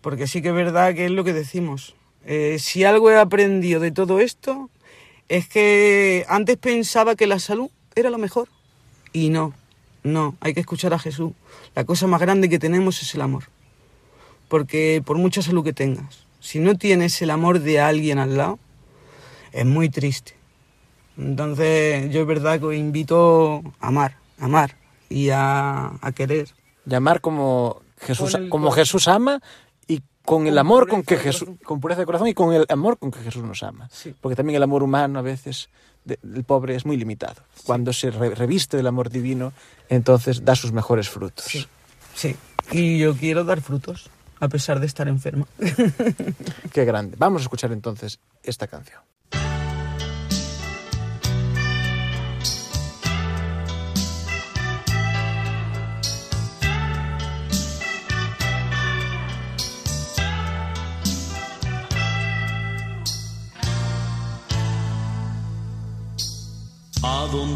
Porque 0.00 0.26
sí 0.26 0.40
que 0.40 0.48
es 0.48 0.54
verdad 0.54 0.94
que 0.94 1.06
es 1.06 1.10
lo 1.10 1.24
que 1.24 1.32
decimos. 1.32 1.94
Eh, 2.24 2.58
si 2.58 2.84
algo 2.84 3.10
he 3.10 3.18
aprendido 3.18 3.80
de 3.80 3.90
todo 3.90 4.20
esto, 4.20 4.70
es 5.28 5.48
que 5.48 6.24
antes 6.28 6.56
pensaba 6.56 7.16
que 7.16 7.26
la 7.26 7.38
salud 7.38 7.70
era 7.94 8.10
lo 8.10 8.18
mejor. 8.18 8.48
Y 9.12 9.30
no, 9.30 9.52
no, 10.02 10.36
hay 10.40 10.54
que 10.54 10.60
escuchar 10.60 10.94
a 10.94 10.98
Jesús. 10.98 11.32
La 11.74 11.84
cosa 11.84 12.06
más 12.06 12.20
grande 12.20 12.48
que 12.48 12.58
tenemos 12.58 13.02
es 13.02 13.14
el 13.14 13.20
amor. 13.20 13.44
Porque 14.48 15.02
por 15.04 15.18
mucha 15.18 15.42
salud 15.42 15.64
que 15.64 15.72
tengas, 15.72 16.24
si 16.40 16.60
no 16.60 16.76
tienes 16.78 17.20
el 17.22 17.30
amor 17.30 17.60
de 17.60 17.80
alguien 17.80 18.18
al 18.18 18.36
lado, 18.36 18.58
es 19.56 19.64
muy 19.64 19.88
triste. 19.88 20.34
Entonces 21.16 22.10
yo 22.12 22.20
es 22.20 22.26
verdad 22.26 22.60
que 22.60 22.66
os 22.66 22.74
invito 22.74 23.62
a 23.80 23.88
amar, 23.88 24.16
a 24.38 24.44
amar 24.44 24.76
y 25.08 25.30
a, 25.32 25.98
querer. 26.14 26.48
Y 26.88 26.94
amar 26.94 27.20
como 27.20 27.82
Jesús, 27.98 28.36
como 28.50 28.70
Jesús 28.70 29.08
ama 29.08 29.40
y 29.86 30.02
con 30.24 30.46
el 30.46 30.58
amor 30.58 30.88
con 30.88 31.02
que 31.02 31.16
Jesús, 31.16 31.48
con 31.64 31.80
pureza 31.80 32.00
de 32.00 32.06
corazón 32.06 32.28
y 32.28 32.34
con 32.34 32.52
el 32.52 32.66
amor 32.68 32.98
con 32.98 33.10
que 33.10 33.20
Jesús 33.20 33.42
nos 33.42 33.62
ama. 33.62 33.88
Porque 34.20 34.36
también 34.36 34.56
el 34.56 34.62
amor 34.62 34.82
humano 34.82 35.18
a 35.18 35.22
veces 35.22 35.70
del 36.04 36.44
pobre 36.44 36.76
es 36.76 36.84
muy 36.84 36.98
limitado. 36.98 37.42
Cuando 37.64 37.92
se 37.94 38.10
reviste 38.10 38.76
del 38.76 38.86
amor 38.86 39.08
divino, 39.08 39.54
entonces 39.88 40.44
da 40.44 40.54
sus 40.54 40.72
mejores 40.72 41.08
frutos. 41.08 41.46
Sí. 41.46 41.66
sí, 42.14 42.36
y 42.72 42.98
yo 42.98 43.16
quiero 43.16 43.44
dar 43.44 43.62
frutos 43.62 44.10
a 44.38 44.48
pesar 44.48 44.80
de 44.80 44.86
estar 44.86 45.08
enfermo. 45.08 45.48
Qué 46.72 46.84
grande. 46.84 47.16
Vamos 47.18 47.40
a 47.40 47.44
escuchar 47.44 47.72
entonces 47.72 48.20
esta 48.42 48.66
canción. 48.66 49.00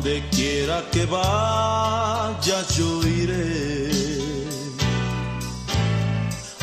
Donde 0.03 0.27
quiera 0.31 0.83
que 0.91 1.05
vaya 1.05 2.67
yo 2.75 3.03
iré. 3.07 3.91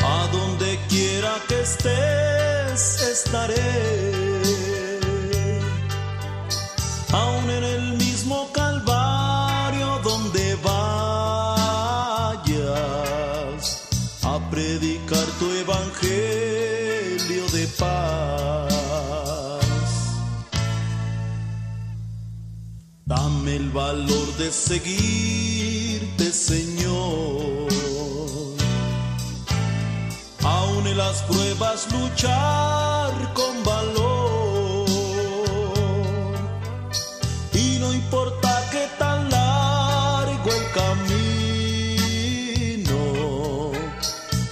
A 0.02 0.28
donde 0.32 0.76
quiera 0.88 1.34
que 1.46 1.60
estés 1.60 3.00
estaré. 3.12 3.54
Aún 7.12 7.50
en 7.50 7.64
el 7.64 7.92
mismo 7.98 8.50
calvario 8.52 8.57
El 23.48 23.70
valor 23.70 24.36
de 24.36 24.52
seguirte, 24.52 26.32
Señor. 26.32 27.68
Aún 30.44 30.86
en 30.86 30.98
las 30.98 31.22
pruebas 31.22 31.88
luchar 31.90 33.32
con 33.32 33.64
valor. 33.64 34.86
Y 37.54 37.78
no 37.80 37.94
importa 37.94 38.68
qué 38.70 38.86
tan 38.98 39.30
largo 39.30 40.50
el 40.52 40.70
camino 40.82 41.08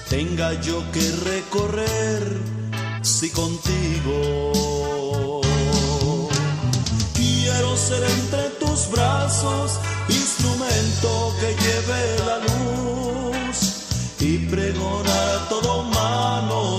tenga 0.08 0.54
yo 0.62 0.82
que 0.92 1.12
recorrer, 1.32 2.40
si 3.02 3.28
contigo 3.30 4.52
quiero 7.14 7.76
ser 7.76 8.02
entre 8.02 8.45
brazos, 8.90 9.78
instrumento 10.08 11.34
que 11.40 11.54
lleve 11.54 12.18
la 12.26 12.38
luz 12.38 13.86
y 14.20 14.38
pregonar 14.46 15.28
a 15.36 15.48
todo 15.48 15.82
mano 15.84 16.78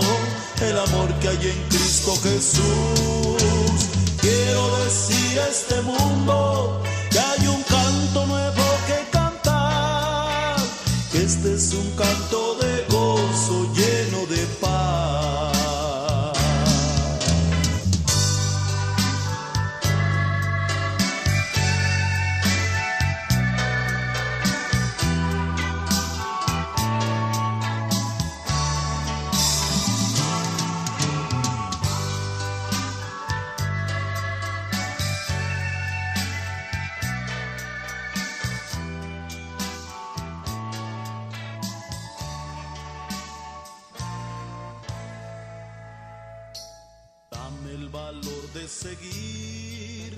el 0.62 0.78
amor 0.78 1.14
que 1.20 1.28
hay 1.30 1.48
en 1.48 1.70
Cristo 1.70 2.18
Jesús. 2.24 3.90
Quiero 4.22 4.78
decir 4.84 5.40
a 5.40 5.48
este 5.48 5.82
mundo 5.82 6.82
que 7.12 7.20
hay 7.20 7.48
un 7.48 7.62
canto 7.64 8.26
nuevo 8.26 8.64
que 8.88 9.10
cantar, 9.12 10.56
que 11.12 11.24
este 11.24 11.54
es 11.54 11.74
un 11.74 11.90
canto 11.96 12.56
de 12.56 12.77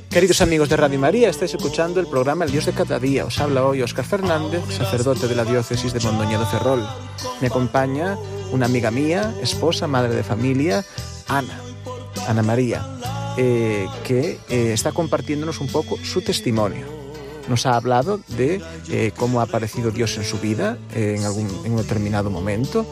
Queridos 0.10 0.42
amigos 0.42 0.70
de 0.70 0.76
Radio 0.76 0.98
María, 0.98 1.30
estáis 1.30 1.54
escuchando 1.54 2.00
el 2.00 2.08
programa 2.08 2.44
El 2.44 2.52
Dios 2.52 2.66
de 2.66 2.74
cada 2.74 2.98
día. 2.98 3.26
Os 3.26 3.40
habla 3.40 3.64
hoy 3.64 3.84
Oscar 3.84 4.04
Fernández, 4.04 4.64
sacerdote 4.76 5.28
de 5.28 5.36
la 5.36 5.46
diócesis 5.46 5.94
de 5.94 6.00
Mondoñedo 6.00 6.48
Ferrol. 6.48 6.84
Me 7.42 7.48
acompaña 7.48 8.18
una 8.52 8.66
amiga 8.66 8.90
mía, 8.90 9.36
esposa, 9.42 9.88
madre 9.88 10.16
de 10.16 10.24
familia, 10.24 10.84
Ana, 11.28 11.62
Ana 12.28 12.42
María, 12.42 12.84
eh, 13.38 13.88
que 14.04 14.40
eh, 14.50 14.74
está 14.74 14.92
compartiéndonos 14.92 15.62
un 15.62 15.68
poco 15.68 15.98
su 16.04 16.22
testimonio. 16.22 16.88
Nos 17.48 17.68
ha 17.68 17.76
hablado 17.76 18.20
de 18.30 18.64
eh, 18.90 19.12
cómo 19.16 19.42
ha 19.42 19.44
aparecido 19.44 19.92
Dios 19.92 20.18
en 20.18 20.24
su 20.24 20.40
vida 20.40 20.78
en, 20.96 21.24
algún, 21.24 21.48
en 21.66 21.74
un 21.74 21.78
determinado 21.78 22.32
momento, 22.32 22.84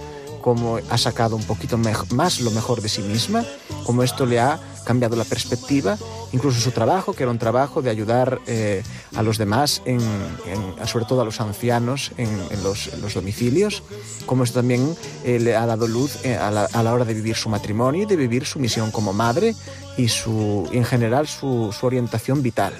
cómo 0.41 0.77
ha 0.89 0.97
sacado 0.99 1.35
un 1.35 1.43
poquito 1.43 1.77
más 1.77 2.41
lo 2.41 2.51
mejor 2.51 2.81
de 2.81 2.89
sí 2.89 3.01
misma, 3.01 3.43
cómo 3.83 4.03
esto 4.03 4.25
le 4.25 4.39
ha 4.39 4.59
cambiado 4.87 5.17
la 5.17 5.25
perspectiva, 5.25 5.97
incluso 6.31 6.61
su 6.61 6.71
trabajo, 6.71 7.11
que 7.11 7.23
era 7.23 7.31
un 7.31 7.37
trabajo 7.37 7.81
de 7.81 7.89
ayudar 7.89 8.39
eh, 8.47 8.81
a 9.15 9.21
los 9.21 9.37
demás, 9.37 9.81
en, 9.85 9.99
sobre 10.85 11.03
todo 11.03 11.21
a 11.21 11.25
los 11.25 11.41
ancianos 11.41 12.13
en, 12.17 12.29
los, 12.63 12.89
domicilios, 13.13 13.83
como 14.25 14.45
esto 14.45 14.59
también 14.59 14.95
eh, 15.25 15.39
le 15.39 15.55
ha 15.57 15.65
dado 15.65 15.87
luz 15.87 16.23
eh, 16.23 16.35
a, 16.37 16.49
la, 16.51 16.93
hora 16.93 17.03
de 17.03 17.13
vivir 17.13 17.35
su 17.35 17.49
matrimonio 17.49 18.03
y 18.03 18.05
de 18.05 18.15
vivir 18.15 18.45
su 18.45 18.59
misión 18.59 18.89
como 18.91 19.11
madre 19.11 19.53
y, 19.97 20.07
su, 20.07 20.67
en 20.71 20.85
general 20.85 21.27
su, 21.27 21.73
orientación 21.81 22.41
vital. 22.41 22.73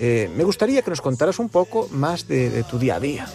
me 0.00 0.44
gustaría 0.44 0.80
que 0.80 0.90
nos 0.90 1.02
contaras 1.02 1.38
un 1.38 1.50
poco 1.50 1.88
más 1.92 2.26
de 2.26 2.64
tu 2.64 2.78
día 2.78 2.96
a 2.96 3.00
día 3.00 3.26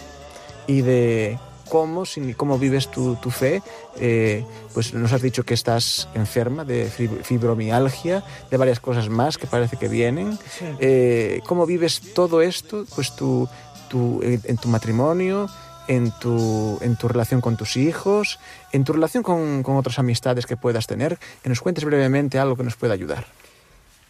y 0.66 0.82
de 0.82 1.38
cómo, 1.68 2.04
cómo 2.36 2.58
vives 2.58 2.88
tu, 2.90 3.16
fe. 3.30 3.62
Eh, 3.98 4.44
pues 4.74 4.94
nos 4.94 5.12
has 5.12 5.22
dicho 5.22 5.44
que 5.44 5.54
estás 5.54 6.08
enferma 6.14 6.64
de 6.64 6.90
fibromialgia, 7.22 8.24
de 8.50 8.56
varias 8.56 8.80
cosas 8.80 9.08
más 9.08 9.38
que 9.38 9.46
parece 9.46 9.76
que 9.76 9.88
vienen. 9.88 10.38
Eh, 10.80 11.40
¿Cómo 11.46 11.66
vives 11.66 12.00
todo 12.14 12.42
esto 12.42 12.84
pues 12.94 13.14
tu, 13.14 13.48
tu, 13.88 14.20
en 14.22 14.56
tu 14.56 14.68
matrimonio? 14.68 15.48
En 15.88 16.10
tu, 16.10 16.78
en 16.80 16.96
tu 16.96 17.06
relación 17.06 17.40
con 17.40 17.56
tus 17.56 17.76
hijos, 17.76 18.40
en 18.72 18.82
tu 18.82 18.92
relación 18.92 19.22
con, 19.22 19.62
con 19.62 19.76
otras 19.76 20.00
amistades 20.00 20.44
que 20.44 20.56
puedas 20.56 20.88
tener, 20.88 21.16
que 21.44 21.48
nos 21.48 21.60
cuentes 21.60 21.84
brevemente 21.84 22.40
algo 22.40 22.56
que 22.56 22.64
nos 22.64 22.74
pueda 22.74 22.92
ayudar. 22.92 23.24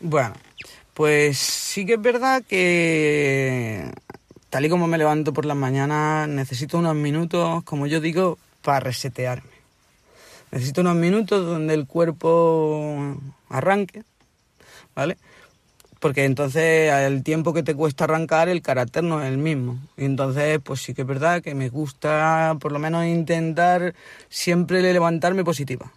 Bueno, 0.01 0.33
pues 0.97 1.37
sí 1.37 1.85
que 1.85 1.93
es 1.95 2.01
verdad 2.01 2.43
que 2.43 3.93
tal 4.50 4.65
y 4.65 4.69
como 4.69 4.87
me 4.87 4.99
levanto 4.99 5.33
por 5.33 5.45
las 5.45 5.57
mañanas, 5.57 6.29
necesito 6.29 6.79
unos 6.79 6.95
minutos, 6.95 7.62
como 7.65 7.87
yo 7.87 8.00
digo, 8.00 8.38
para 8.62 8.81
resetearme. 8.81 9.50
Necesito 10.50 10.81
unos 10.81 10.97
minutos 10.97 11.45
donde 11.45 11.75
el 11.75 11.87
cuerpo 11.87 13.17
arranque, 13.49 14.05
¿vale? 14.95 15.19
Porque 15.99 16.25
entonces 16.25 16.93
el 16.93 17.23
tiempo 17.23 17.53
que 17.53 17.62
te 17.62 17.75
cuesta 17.75 18.05
arrancar, 18.05 18.49
el 18.49 18.62
carácter 18.62 19.03
no 19.03 19.23
es 19.23 19.29
el 19.29 19.38
mismo. 19.38 19.79
Y 19.97 20.05
entonces, 20.05 20.61
pues 20.62 20.81
sí 20.83 20.95
que 20.95 21.03
es 21.03 21.09
verdad 21.09 21.43
que 21.43 21.55
me 21.55 21.69
gusta 21.69 22.57
por 22.61 22.73
lo 22.73 22.79
menos 22.79 23.05
intentar 23.07 23.95
siempre 24.29 24.83
levantarme 24.83 25.43
positiva 25.43 25.93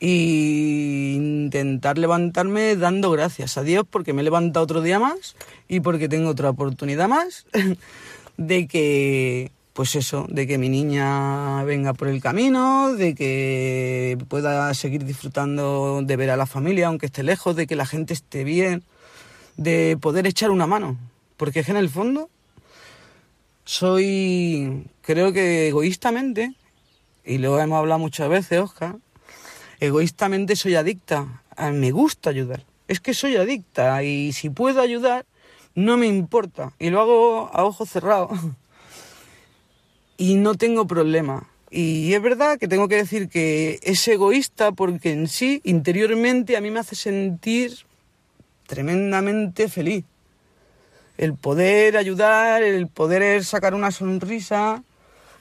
y 0.00 1.14
intentar 1.16 1.98
levantarme 1.98 2.76
dando 2.76 3.10
gracias 3.10 3.58
a 3.58 3.62
Dios 3.62 3.84
porque 3.88 4.12
me 4.12 4.20
he 4.20 4.24
levantado 4.24 4.64
otro 4.64 4.80
día 4.80 4.98
más 4.98 5.34
y 5.66 5.80
porque 5.80 6.08
tengo 6.08 6.30
otra 6.30 6.50
oportunidad 6.50 7.08
más 7.08 7.46
de 8.36 8.68
que 8.68 9.50
pues 9.72 9.94
eso, 9.94 10.26
de 10.28 10.48
que 10.48 10.58
mi 10.58 10.68
niña 10.68 11.62
venga 11.62 11.94
por 11.94 12.08
el 12.08 12.20
camino, 12.20 12.94
de 12.94 13.14
que 13.14 14.18
pueda 14.26 14.74
seguir 14.74 15.04
disfrutando 15.04 16.00
de 16.02 16.16
ver 16.16 16.30
a 16.30 16.36
la 16.36 16.46
familia 16.46 16.88
aunque 16.88 17.06
esté 17.06 17.22
lejos, 17.22 17.54
de 17.54 17.68
que 17.68 17.76
la 17.76 17.86
gente 17.86 18.12
esté 18.12 18.42
bien, 18.42 18.82
de 19.56 19.96
poder 20.00 20.26
echar 20.26 20.50
una 20.50 20.66
mano, 20.66 20.98
porque 21.36 21.60
es 21.60 21.66
que 21.66 21.70
en 21.70 21.78
el 21.78 21.90
fondo 21.90 22.28
soy, 23.64 24.84
creo 25.02 25.32
que 25.32 25.68
egoístamente, 25.68 26.54
y 27.24 27.38
lo 27.38 27.60
hemos 27.60 27.78
hablado 27.78 28.00
muchas 28.00 28.28
veces, 28.28 28.58
Oscar, 28.58 28.96
egoístamente 29.80 30.56
soy 30.56 30.74
adicta. 30.74 31.42
me 31.72 31.90
gusta 31.90 32.30
ayudar. 32.30 32.64
Es 32.86 33.00
que 33.00 33.14
soy 33.14 33.36
adicta 33.36 34.02
y 34.02 34.32
si 34.32 34.50
puedo 34.50 34.80
ayudar, 34.80 35.26
no 35.74 35.96
me 35.96 36.06
importa. 36.06 36.72
Y 36.78 36.90
lo 36.90 37.00
hago 37.00 37.50
a 37.52 37.64
ojos 37.64 37.88
cerrados. 37.90 38.30
y 40.16 40.34
no 40.36 40.54
tengo 40.54 40.86
problema. 40.86 41.48
Y 41.70 42.14
es 42.14 42.22
verdad 42.22 42.58
que 42.58 42.66
tengo 42.66 42.88
que 42.88 42.96
decir 42.96 43.28
que 43.28 43.78
es 43.82 44.06
egoísta 44.08 44.72
porque 44.72 45.12
en 45.12 45.28
sí, 45.28 45.60
interiormente, 45.64 46.56
a 46.56 46.60
mí 46.60 46.70
me 46.70 46.80
hace 46.80 46.96
sentir 46.96 47.74
tremendamente 48.66 49.68
feliz. 49.68 50.04
El 51.18 51.34
poder 51.34 51.96
ayudar, 51.96 52.62
el 52.62 52.86
poder 52.86 53.44
sacar 53.44 53.74
una 53.74 53.90
sonrisa. 53.90 54.82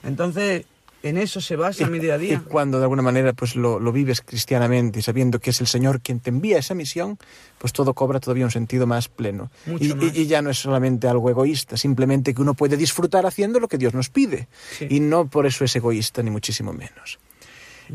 Entonces, 0.03 0.65
en 1.03 1.17
eso 1.17 1.41
se 1.41 1.55
basa 1.55 1.87
mi 1.87 1.99
día 1.99 2.15
a 2.15 2.17
día. 2.17 2.33
Y 2.35 2.49
cuando 2.49 2.79
de 2.79 2.85
alguna 2.85 3.01
manera 3.01 3.33
pues 3.33 3.55
lo, 3.55 3.79
vives 3.91 4.21
cristianamente 4.21 4.99
y 4.99 5.01
sabiendo 5.01 5.39
que 5.39 5.51
es 5.51 5.61
el 5.61 5.67
Señor 5.67 6.01
quien 6.01 6.19
te 6.19 6.29
envía 6.29 6.57
esa 6.57 6.73
misión, 6.73 7.17
pues 7.57 7.73
todo 7.73 7.93
cobra 7.93 8.19
todavía 8.19 8.45
un 8.45 8.51
sentido 8.51 8.87
más 8.87 9.07
pleno. 9.07 9.51
Y, 9.79 10.25
ya 10.25 10.41
no 10.41 10.49
es 10.49 10.57
solamente 10.57 11.07
algo 11.07 11.29
egoísta, 11.29 11.77
simplemente 11.77 12.33
que 12.33 12.41
uno 12.41 12.53
puede 12.53 12.77
disfrutar 12.77 13.25
haciendo 13.25 13.59
lo 13.59 13.67
que 13.67 13.77
Dios 13.77 13.93
nos 13.93 14.09
pide. 14.09 14.47
Y 14.89 14.99
no 14.99 15.27
por 15.27 15.45
eso 15.45 15.63
es 15.63 15.75
egoísta, 15.75 16.23
ni 16.23 16.31
muchísimo 16.31 16.73
menos. 16.73 17.19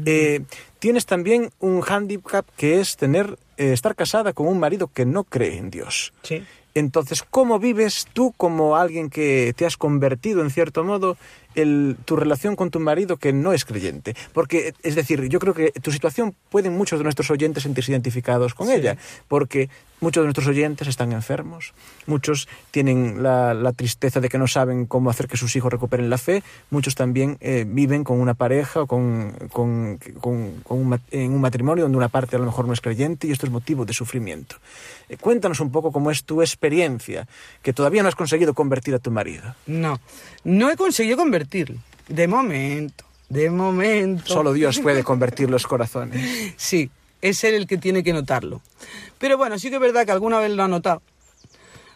Eh, 0.06 0.44
tienes 0.78 1.04
también 1.04 1.50
un 1.60 1.82
hándicap 1.82 2.46
que 2.56 2.80
es 2.80 2.96
tener, 2.96 3.38
eh, 3.58 3.72
estar 3.72 3.94
casada 3.94 4.32
con 4.32 4.48
un 4.48 4.58
marido 4.58 4.88
que 4.88 5.04
no 5.04 5.24
cree 5.24 5.58
en 5.58 5.70
Dios. 5.70 6.12
Sí. 6.22 6.42
Entonces, 6.74 7.22
¿cómo 7.22 7.58
vives 7.58 8.06
tú 8.12 8.32
como 8.36 8.76
alguien 8.76 9.10
que 9.10 9.52
te 9.56 9.66
has 9.66 9.76
convertido 9.76 10.40
en 10.40 10.50
cierto 10.50 10.84
modo 10.84 11.18
tu 12.04 12.16
relación 12.16 12.56
con 12.56 12.70
tu 12.70 12.80
marido 12.80 13.16
que 13.16 13.32
no 13.32 13.52
es 13.52 13.64
creyente. 13.64 14.14
Porque, 14.32 14.74
es 14.82 14.94
decir, 14.94 15.28
yo 15.28 15.38
creo 15.38 15.54
que 15.54 15.72
tu 15.72 15.92
situación 15.92 16.34
pueden 16.50 16.76
muchos 16.76 16.98
de 16.98 17.04
nuestros 17.04 17.30
oyentes 17.30 17.62
sentirse 17.62 17.92
identificados 17.92 18.54
con 18.54 18.70
ella, 18.70 18.96
porque 19.28 19.68
muchos 20.02 20.22
de 20.22 20.26
nuestros 20.26 20.48
oyentes 20.48 20.88
están 20.88 21.12
enfermos, 21.12 21.72
muchos 22.06 22.48
tienen 22.70 23.22
la, 23.22 23.72
tristeza 23.74 24.20
de 24.20 24.28
que 24.28 24.36
no 24.36 24.46
saben 24.46 24.84
cómo 24.84 25.08
hacer 25.08 25.28
que 25.28 25.36
sus 25.36 25.54
hijos 25.56 25.72
recuperen 25.72 26.10
la 26.10 26.18
fe, 26.18 26.42
muchos 26.70 26.94
también 26.94 27.38
eh, 27.40 27.64
viven 27.66 28.04
con 28.04 28.20
una 28.20 28.34
pareja 28.34 28.82
o 28.82 28.86
con, 28.86 29.32
con, 29.50 29.98
un, 30.68 31.00
en 31.10 31.32
un 31.32 31.40
matrimonio 31.40 31.84
donde 31.84 31.96
una 31.96 32.08
parte 32.08 32.36
a 32.36 32.38
lo 32.38 32.46
mejor 32.46 32.66
no 32.66 32.72
es 32.72 32.80
creyente 32.80 33.28
y 33.28 33.32
esto 33.32 33.46
es 33.46 33.52
motivo 33.52 33.84
de 33.84 33.94
sufrimiento. 33.94 34.56
Eh, 35.12 35.18
cuéntanos 35.18 35.60
un 35.60 35.70
poco 35.70 35.92
cómo 35.92 36.10
es 36.10 36.24
tu 36.24 36.40
experiencia, 36.40 37.28
que 37.60 37.74
todavía 37.74 38.02
no 38.02 38.08
has 38.08 38.14
conseguido 38.14 38.54
convertir 38.54 38.94
a 38.94 38.98
tu 38.98 39.10
marido. 39.10 39.54
No, 39.66 40.00
no 40.42 40.70
he 40.70 40.76
conseguido 40.76 41.18
convertirlo, 41.18 41.80
de 42.08 42.26
momento, 42.26 43.04
de 43.28 43.50
momento. 43.50 44.24
Solo 44.32 44.54
Dios 44.54 44.80
puede 44.80 45.04
convertir 45.12 45.50
los 45.50 45.66
corazones. 45.66 46.54
Sí, 46.56 46.90
es 47.20 47.44
Él 47.44 47.56
el 47.56 47.66
que 47.66 47.76
tiene 47.76 48.02
que 48.02 48.14
notarlo. 48.14 48.62
Pero 49.18 49.36
bueno, 49.36 49.58
sí 49.58 49.68
que 49.68 49.74
es 49.74 49.82
verdad 49.82 50.06
que 50.06 50.12
alguna 50.12 50.38
vez 50.38 50.50
lo 50.52 50.62
ha 50.62 50.68
notado, 50.68 51.02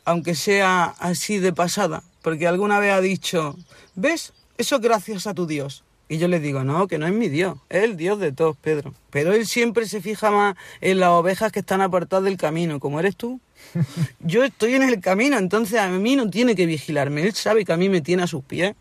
aunque 0.05 0.35
sea 0.35 0.85
así 0.99 1.39
de 1.39 1.55
pasada, 1.55 2.03
porque 2.21 2.47
alguna 2.47 2.79
vez 2.81 2.93
ha 2.93 3.01
dicho, 3.01 3.57
¿ves? 3.95 4.35
Eso 4.59 4.77
es 4.77 4.83
gracias 4.83 5.27
a 5.27 5.33
tu 5.33 5.47
Dios. 5.47 5.85
Y 6.09 6.19
yo 6.19 6.29
le 6.29 6.39
digo, 6.39 6.63
no, 6.63 6.87
que 6.87 6.99
no 6.99 7.07
es 7.07 7.13
mi 7.13 7.29
Dios, 7.29 7.59
es 7.69 7.83
el 7.83 7.97
Dios 7.97 8.21
de 8.21 8.31
todos, 8.31 8.57
Pedro. 8.57 8.95
Pero 9.11 9.33
Él 9.33 9.47
siempre 9.47 9.87
se 9.87 10.01
fija 10.01 10.31
más 10.31 10.57
en 10.81 11.01
las 11.01 11.11
ovejas 11.11 11.51
que 11.51 11.61
están 11.61 11.81
apartadas 11.81 12.25
del 12.25 12.37
camino, 12.37 12.79
como 12.79 13.01
eres 13.01 13.17
tú. 13.17 13.41
Yo 14.21 14.45
estoy 14.45 14.75
en 14.75 14.85
el 14.85 15.01
camino, 15.01 15.37
entonces 15.37 15.81
a 15.81 15.89
mí 15.89 16.15
no 16.15 16.31
tiene 16.31 16.55
que 16.55 16.67
vigilarme. 16.67 17.23
Él 17.23 17.35
sabe 17.35 17.65
que 17.65 17.73
a 17.73 17.77
mí 17.77 17.89
me 17.89 18.03
tiene 18.03 18.23
a 18.23 18.27
sus 18.29 18.45
pies. 18.45 18.77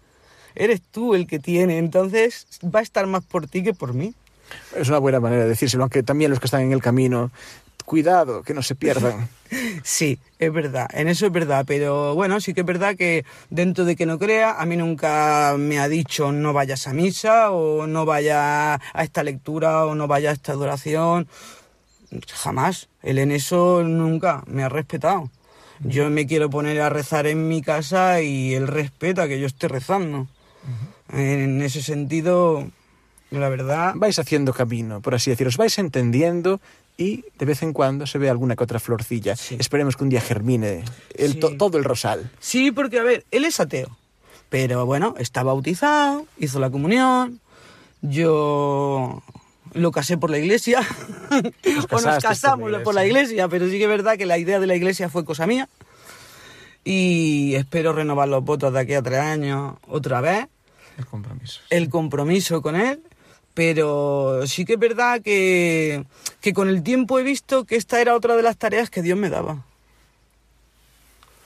Eres 0.53 0.81
tú 0.91 1.15
el 1.15 1.25
que 1.25 1.39
tiene, 1.39 1.79
entonces 1.79 2.47
va 2.63 2.79
a 2.79 2.83
estar 2.83 3.07
más 3.07 3.25
por 3.25 3.47
ti 3.47 3.63
que 3.63 3.73
por 3.73 3.93
mí. 3.93 4.13
Es 4.75 4.87
una 4.89 4.99
buena 4.99 5.19
manera 5.19 5.43
de 5.43 5.49
decírselo, 5.49 5.83
aunque 5.83 6.03
también 6.03 6.29
los 6.29 6.39
que 6.39 6.45
están 6.45 6.61
en 6.61 6.71
el 6.71 6.81
camino, 6.81 7.31
cuidado, 7.85 8.43
que 8.43 8.53
no 8.53 8.61
se 8.61 8.75
pierdan. 8.75 9.29
sí, 9.83 10.19
es 10.39 10.51
verdad, 10.51 10.87
en 10.93 11.07
eso 11.07 11.25
es 11.27 11.31
verdad, 11.31 11.65
pero 11.67 12.15
bueno, 12.15 12.39
sí 12.41 12.53
que 12.53 12.61
es 12.61 12.65
verdad 12.65 12.95
que 12.95 13.25
dentro 13.49 13.85
de 13.85 13.95
que 13.95 14.05
no 14.05 14.19
crea, 14.19 14.59
a 14.59 14.65
mí 14.65 14.75
nunca 14.75 15.55
me 15.57 15.79
ha 15.79 15.87
dicho 15.87 16.31
no 16.31 16.53
vayas 16.53 16.87
a 16.87 16.93
misa 16.93 17.51
o 17.51 17.87
no 17.87 18.05
vayas 18.05 18.79
a 18.93 19.03
esta 19.03 19.23
lectura 19.23 19.85
o 19.85 19.95
no 19.95 20.07
vayas 20.07 20.31
a 20.31 20.33
esta 20.33 20.51
adoración 20.53 21.27
jamás. 22.33 22.89
Él 23.03 23.19
en 23.19 23.31
eso 23.31 23.83
nunca 23.83 24.43
me 24.47 24.63
ha 24.63 24.69
respetado. 24.69 25.29
Yo 25.79 26.09
me 26.09 26.25
quiero 26.25 26.49
poner 26.49 26.79
a 26.81 26.89
rezar 26.89 27.27
en 27.27 27.47
mi 27.47 27.61
casa 27.61 28.21
y 28.21 28.53
él 28.53 28.67
respeta 28.67 29.27
que 29.27 29.39
yo 29.39 29.47
esté 29.47 29.67
rezando. 29.67 30.27
En 31.11 31.61
ese 31.61 31.81
sentido, 31.81 32.69
la 33.29 33.49
verdad... 33.49 33.93
Vais 33.95 34.17
haciendo 34.17 34.53
camino, 34.53 35.01
por 35.01 35.15
así 35.15 35.29
decirlo. 35.29 35.49
Os 35.49 35.57
vais 35.57 35.77
entendiendo 35.77 36.61
y 36.97 37.25
de 37.37 37.45
vez 37.45 37.61
en 37.63 37.73
cuando 37.73 38.07
se 38.07 38.17
ve 38.17 38.29
alguna 38.29 38.55
que 38.55 38.63
otra 38.63 38.79
florcilla. 38.79 39.35
Esperemos 39.57 39.97
que 39.97 40.03
un 40.03 40.09
día 40.09 40.21
germine 40.21 40.83
el 41.15 41.39
todo 41.39 41.77
el 41.77 41.83
rosal. 41.83 42.31
Sí, 42.39 42.71
porque 42.71 42.99
a 42.99 43.03
ver, 43.03 43.25
él 43.31 43.45
es 43.45 43.59
ateo. 43.59 43.97
Pero 44.49 44.85
bueno, 44.85 45.15
está 45.17 45.43
bautizado, 45.43 46.25
hizo 46.37 46.59
la 46.59 46.69
comunión. 46.69 47.41
Yo 48.01 49.23
lo 49.73 49.91
casé 49.91 50.17
por 50.17 50.29
la 50.29 50.37
iglesia, 50.37 50.81
o 51.89 52.01
nos 52.01 52.23
casamos 52.23 52.71
por 52.83 52.93
la 52.93 53.05
iglesia, 53.05 53.47
pero 53.49 53.65
sí 53.65 53.77
que 53.77 53.83
es 53.83 53.89
verdad 53.89 54.17
que 54.17 54.25
la 54.25 54.37
idea 54.37 54.59
de 54.59 54.67
la 54.67 54.75
iglesia 54.75 55.09
fue 55.09 55.25
cosa 55.25 55.47
mía. 55.47 55.67
Y 56.83 57.55
espero 57.55 57.93
renovar 57.93 58.27
los 58.27 58.43
votos 58.43 58.71
de 58.71 58.79
aquí 58.79 58.93
a 58.93 59.01
tres 59.01 59.19
años 59.19 59.75
otra 59.87 60.21
vez. 60.21 60.47
El 60.97 61.05
compromiso. 61.07 61.61
El 61.69 61.89
compromiso 61.89 62.61
con 62.61 62.75
él. 62.75 63.01
Pero 63.55 64.41
sí 64.45 64.65
que 64.65 64.73
es 64.73 64.79
verdad 64.79 65.21
que, 65.21 66.05
que 66.41 66.53
con 66.53 66.69
el 66.69 66.83
tiempo 66.83 67.17
he 67.17 67.23
visto 67.23 67.63
que 67.65 67.75
esta 67.77 67.99
era 68.01 68.13
otra 68.15 68.35
de 68.35 68.43
las 68.43 68.57
tareas 68.57 68.89
que 68.91 69.01
Dios 69.01 69.17
me 69.17 69.29
daba. 69.29 69.63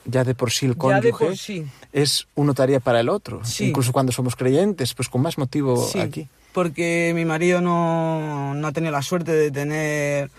ya 0.05 0.23
de 0.23 0.33
por 0.33 0.49
sí 0.51 0.65
el 0.65 0.75
cónyuge 0.75 1.11
por 1.25 1.37
sí. 1.37 1.65
es 1.93 2.27
una 2.35 2.53
tarea 2.53 2.79
para 2.79 2.99
el 2.99 3.09
otro. 3.09 3.45
Sí. 3.45 3.67
Incluso 3.69 3.91
cuando 3.91 4.11
somos 4.11 4.35
creyentes, 4.35 4.93
pues 4.95 5.07
con 5.07 5.21
más 5.21 5.37
motivo 5.37 5.85
Sí, 5.87 5.99
aquí. 5.99 6.27
porque 6.51 7.11
mi 7.13 7.25
marido 7.25 7.61
no, 7.61 8.55
no 8.55 8.67
ha 8.67 8.71
tenido 8.71 8.91
la 8.91 9.03
suerte 9.03 9.31
de 9.31 9.51
tener 9.51 10.31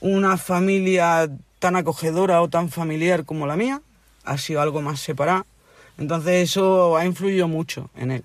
una 0.00 0.38
familia 0.38 1.28
tan 1.58 1.76
acogedora 1.76 2.40
o 2.40 2.48
tan 2.48 2.70
familiar 2.70 3.24
como 3.26 3.46
la 3.46 3.56
mía. 3.56 3.82
Ha 4.24 4.38
sido 4.38 4.62
algo 4.62 4.80
más 4.80 4.98
separado. 5.00 5.44
Entonces 5.98 6.48
eso 6.50 6.96
ha 6.96 7.04
influido 7.04 7.48
mucho 7.48 7.90
en 7.96 8.12
él. 8.12 8.24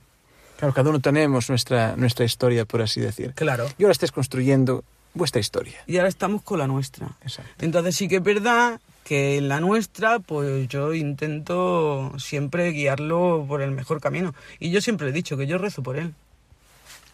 Claro, 0.58 0.74
cada 0.74 0.90
uno 0.90 1.00
tenemos 1.00 1.50
nuestra, 1.50 1.96
nuestra 1.96 2.26
historia, 2.26 2.66
por 2.66 2.82
así 2.82 3.00
decir. 3.00 3.34
Claro. 3.36 3.68
Y 3.78 3.84
ahora 3.84 3.92
estáis 3.92 4.12
construyendo 4.12 4.84
vuestra 5.14 5.40
historia. 5.40 5.78
Y 5.86 5.98
ahora 5.98 6.10
estamos 6.10 6.42
con 6.42 6.60
la 6.60 6.68
nuestra. 6.68 7.10
Exacto. 7.22 7.66
Entonces 7.66 7.96
sí 7.96 8.08
que 8.08 8.18
es 8.18 8.24
verdad 8.24 8.80
que 9.04 9.38
en 9.38 9.48
la 9.48 9.60
nuestra, 9.60 10.20
pues 10.20 10.68
yo 10.68 10.94
intento 10.94 12.12
siempre 12.18 12.72
guiarlo 12.72 13.46
por 13.48 13.62
el 13.62 13.72
mejor 13.72 14.02
camino. 14.02 14.34
Y 14.60 14.72
yo 14.72 14.82
siempre 14.82 15.10
he 15.10 15.12
dicho 15.12 15.38
que 15.38 15.48
yo 15.48 15.58
rezo 15.58 15.84
por 15.84 15.98
él. 15.98 16.14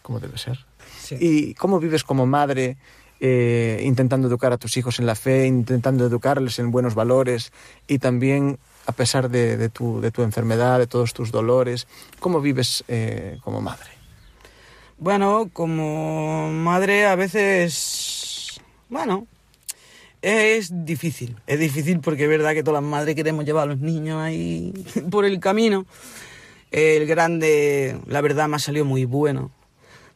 Como 0.02 0.20
debe 0.20 0.38
ser. 0.38 0.58
Sí. 1.00 1.16
¿Y 1.20 1.54
cómo 1.54 1.78
vives 1.78 2.02
como 2.02 2.26
madre 2.26 2.76
eh, 3.20 3.80
intentando 3.84 4.26
educar 4.28 4.52
a 4.52 4.58
tus 4.58 4.76
hijos 4.76 4.98
en 4.98 5.06
la 5.06 5.14
fe, 5.14 5.46
intentando 5.46 6.04
educarles 6.04 6.58
en 6.58 6.70
buenos 6.70 6.94
valores 6.94 7.52
y 7.86 7.98
también 7.98 8.58
a 8.86 8.92
pesar 8.92 9.30
de, 9.30 9.56
de 9.56 9.68
tu, 9.68 10.00
de 10.00 10.10
tu 10.10 10.22
enfermedad, 10.22 10.78
de 10.78 10.86
todos 10.86 11.12
tus 11.14 11.30
dolores? 11.32 11.86
¿Cómo 12.20 12.40
vives 12.40 12.84
eh, 12.88 13.38
como 13.42 13.60
madre? 13.60 13.90
Bueno, 14.98 15.50
como 15.52 16.50
madre 16.52 17.06
a 17.06 17.16
veces, 17.16 18.60
bueno, 18.88 19.26
es 20.22 20.70
difícil. 20.84 21.36
Es 21.46 21.58
difícil 21.58 22.00
porque 22.00 22.24
es 22.24 22.28
verdad 22.28 22.54
que 22.54 22.62
todas 22.62 22.82
las 22.82 22.90
madres 22.90 23.14
queremos 23.14 23.44
llevar 23.44 23.64
a 23.64 23.66
los 23.66 23.78
niños 23.80 24.20
ahí 24.22 24.72
por 25.10 25.24
el 25.24 25.40
camino. 25.40 25.86
El 26.70 27.06
grande, 27.06 27.98
la 28.06 28.20
verdad, 28.20 28.48
me 28.48 28.56
ha 28.56 28.58
salido 28.58 28.84
muy 28.84 29.04
bueno. 29.04 29.50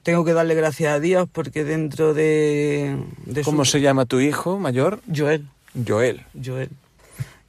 Tengo 0.02 0.24
que 0.24 0.32
darle 0.32 0.54
gracias 0.54 0.92
a 0.92 1.00
Dios 1.00 1.28
porque 1.30 1.64
dentro 1.64 2.14
de... 2.14 2.96
de 3.26 3.42
¿Cómo 3.42 3.64
su- 3.64 3.72
se 3.72 3.80
llama 3.80 4.06
tu 4.06 4.20
hijo 4.20 4.58
mayor? 4.58 5.00
Joel. 5.14 5.46
Joel. 5.86 6.24
Joel. 6.42 6.70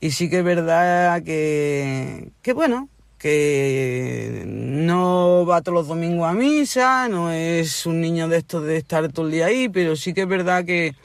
Y 0.01 0.11
sí 0.11 0.29
que 0.29 0.39
es 0.39 0.43
verdad 0.43 1.21
que, 1.23 2.31
que 2.41 2.53
bueno, 2.53 2.89
que 3.17 4.43
no 4.47 5.45
va 5.45 5.61
todos 5.61 5.75
los 5.75 5.87
domingos 5.89 6.29
a 6.29 6.33
misa, 6.33 7.09
no 7.09 7.31
es 7.31 7.85
un 7.85 7.99
niño 7.99 8.29
de 8.29 8.37
estos 8.37 8.63
de 8.63 8.77
estar 8.77 9.11
todo 9.11 9.25
el 9.25 9.33
día 9.33 9.47
ahí, 9.47 9.67
pero 9.67 9.97
sí 9.97 10.13
que 10.13 10.21
es 10.21 10.27
verdad 10.27 10.63
que, 10.63 10.95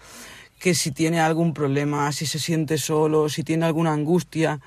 que 0.61 0.75
si 0.75 0.93
tiene 0.93 1.21
algún 1.21 1.53
problema, 1.55 2.13
si 2.13 2.25
se 2.25 2.39
siente 2.39 2.79
solo, 2.79 3.29
si 3.29 3.43
tiene 3.43 3.67
alguna 3.67 3.93
angustia, 3.93 4.61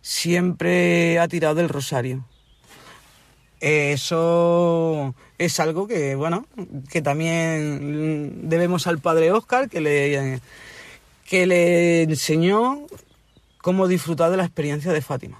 siempre 0.00 1.18
ha 1.18 1.26
tirado 1.26 1.56
del 1.56 1.68
rosario. 1.68 2.24
Eso 3.60 5.16
es 5.36 5.58
algo 5.58 5.88
que, 5.88 6.14
bueno, 6.14 6.46
que 6.90 7.02
también 7.02 8.48
debemos 8.48 8.86
al 8.86 9.00
padre 9.00 9.32
Oscar, 9.32 9.68
que 9.68 9.80
le, 9.80 10.40
que 11.28 11.44
le 11.48 12.02
enseñó 12.02 12.86
cómo 13.62 13.88
disfrutar 13.88 14.30
de 14.30 14.36
la 14.36 14.44
experiencia 14.44 14.92
de 14.92 15.00
Fátima. 15.02 15.38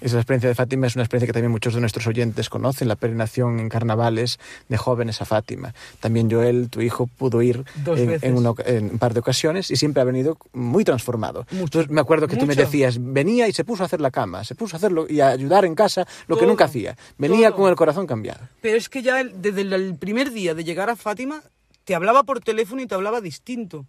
Esa 0.00 0.16
experiencia 0.18 0.48
de 0.50 0.54
Fátima 0.54 0.86
es 0.86 0.96
una 0.96 1.04
experiencia 1.04 1.28
que 1.28 1.32
también 1.32 1.52
muchos 1.52 1.72
de 1.72 1.80
nuestros 1.80 2.06
oyentes 2.06 2.50
conocen, 2.50 2.88
la 2.88 2.96
peregrinación 2.96 3.58
en 3.58 3.70
carnavales 3.70 4.38
de 4.68 4.76
jóvenes 4.76 5.22
a 5.22 5.24
Fátima. 5.24 5.72
También 6.00 6.30
Joel, 6.30 6.68
tu 6.68 6.82
hijo, 6.82 7.06
pudo 7.06 7.40
ir 7.40 7.64
en, 7.86 8.18
en 8.20 8.36
una 8.36 8.52
en 8.66 8.90
un 8.90 8.98
par 8.98 9.14
de 9.14 9.20
ocasiones 9.20 9.70
y 9.70 9.76
siempre 9.76 10.02
ha 10.02 10.04
venido 10.04 10.36
muy 10.52 10.84
transformado. 10.84 11.46
Mucho. 11.52 11.78
Entonces, 11.78 11.90
me 11.90 12.02
acuerdo 12.02 12.26
que 12.28 12.36
tú 12.36 12.42
me 12.44 12.54
Mucho. 12.54 12.66
decías, 12.66 12.98
venía 13.00 13.48
y 13.48 13.52
se 13.52 13.64
puso 13.64 13.82
a 13.82 13.86
hacer 13.86 14.02
la 14.02 14.10
cama, 14.10 14.44
se 14.44 14.54
puso 14.54 14.76
a 14.76 14.78
hacerlo 14.78 15.06
y 15.08 15.20
a 15.20 15.28
ayudar 15.28 15.64
en 15.64 15.74
casa, 15.74 16.06
lo 16.26 16.36
que 16.36 16.40
Todo. 16.40 16.50
nunca 16.50 16.64
hacía. 16.66 16.98
Venía 17.16 17.48
Todo. 17.50 17.60
con 17.60 17.70
el 17.70 17.76
corazón 17.76 18.06
cambiado. 18.06 18.40
Pero 18.60 18.76
es 18.76 18.90
que 18.90 19.00
ya 19.00 19.24
desde 19.24 19.62
el 19.62 19.94
primer 19.96 20.32
día 20.32 20.54
de 20.54 20.64
llegar 20.64 20.90
a 20.90 20.96
Fátima, 20.96 21.40
te 21.84 21.94
hablaba 21.94 22.24
por 22.24 22.40
teléfono 22.40 22.82
y 22.82 22.86
te 22.86 22.94
hablaba 22.94 23.22
distinto. 23.22 23.86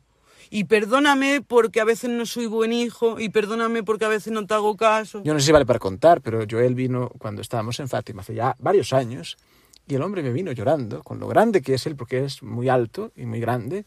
Y 0.49 0.65
perdóname 0.65 1.41
porque 1.41 1.81
a 1.81 1.85
veces 1.85 2.09
no 2.09 2.25
soy 2.25 2.45
buen 2.45 2.73
hijo, 2.73 3.19
y 3.19 3.29
perdóname 3.29 3.83
porque 3.83 4.05
a 4.05 4.09
veces 4.09 4.31
no 4.33 4.45
te 4.45 4.53
hago 4.53 4.75
caso. 4.75 5.21
Yo 5.23 5.33
no 5.33 5.39
sé 5.39 5.47
si 5.47 5.51
vale 5.51 5.65
para 5.65 5.79
contar, 5.79 6.21
pero 6.21 6.45
Joel 6.49 6.75
vino 6.75 7.09
cuando 7.17 7.41
estábamos 7.41 7.79
en 7.79 7.87
Fátima 7.87 8.21
hace 8.21 8.35
ya 8.35 8.55
varios 8.59 8.93
años 8.93 9.37
y 9.87 9.95
el 9.95 10.01
hombre 10.01 10.23
me 10.23 10.31
vino 10.31 10.51
llorando 10.51 11.03
con 11.03 11.19
lo 11.19 11.27
grande 11.27 11.61
que 11.61 11.75
es 11.75 11.85
él, 11.85 11.95
porque 11.95 12.25
es 12.25 12.41
muy 12.41 12.69
alto 12.69 13.11
y 13.15 13.25
muy 13.25 13.39
grande, 13.39 13.85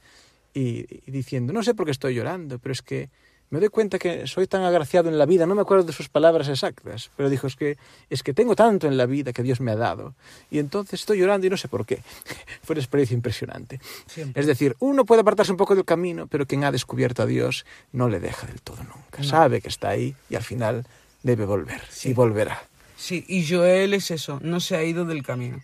y, 0.55 0.87
y 1.07 1.11
diciendo, 1.11 1.53
no 1.53 1.63
sé 1.63 1.75
por 1.75 1.87
qué 1.87 1.93
estoy 1.93 2.15
llorando, 2.15 2.59
pero 2.59 2.73
es 2.73 2.83
que 2.83 3.11
me 3.51 3.61
doy 3.61 3.69
cuenta 3.69 3.99
que 3.99 4.27
soy 4.27 4.47
tan 4.47 4.63
agraciado 4.63 5.09
en 5.09 5.19
la 5.19 5.27
vida, 5.27 5.47
no 5.47 5.55
me 5.55 5.63
acuerdo 5.63 5.85
de 5.85 5.93
sus 5.93 6.09
palabras 6.09 6.49
exactas, 6.49 7.11
pero 7.17 7.31
dijo, 7.31 7.47
es 7.47 7.57
que, 7.57 7.79
es 8.11 8.23
que 8.23 8.35
tengo 8.35 8.55
tanto 8.55 8.87
en 8.87 8.97
la 8.97 9.07
vida 9.07 9.33
que 9.33 9.43
Dios 9.43 9.61
me 9.61 9.73
ha 9.73 9.77
dado, 9.77 10.15
y 10.51 10.59
entonces 10.59 11.01
estoy 11.01 11.19
llorando 11.19 11.47
y 11.47 11.51
no 11.51 11.57
sé 11.57 11.69
por 11.69 11.87
qué. 11.87 12.03
Fue 12.63 12.75
una 12.75 12.81
experiencia 12.81 13.15
impresionante. 13.15 13.81
Siempre. 14.07 14.41
Es 14.41 14.47
decir, 14.47 14.77
uno 14.81 15.05
puede 15.05 15.23
apartarse 15.23 15.53
un 15.53 15.59
poco 15.59 15.75
del 15.75 15.85
camino, 15.85 16.27
pero 16.27 16.47
quien 16.47 16.65
ha 16.65 16.73
descubierto 16.73 17.23
a 17.23 17.27
Dios 17.27 17.65
no 17.93 18.09
le 18.09 18.21
deja 18.21 18.47
del 18.47 18.61
todo 18.61 18.79
nunca. 18.83 19.23
Sabe 19.23 19.61
que 19.61 19.69
está 19.69 19.91
ahí 19.91 20.15
y 20.29 20.37
al 20.37 20.43
final 20.43 20.87
debe 21.23 21.45
volver 21.45 21.83
y 22.05 22.13
volverá. 22.13 22.63
Sí, 22.97 23.25
y 23.29 23.47
Joel 23.49 23.95
es 23.95 24.11
eso, 24.11 24.41
no 24.43 24.61
se 24.61 24.77
ha 24.77 24.83
ido 24.83 25.05
del 25.05 25.23
camino. 25.23 25.61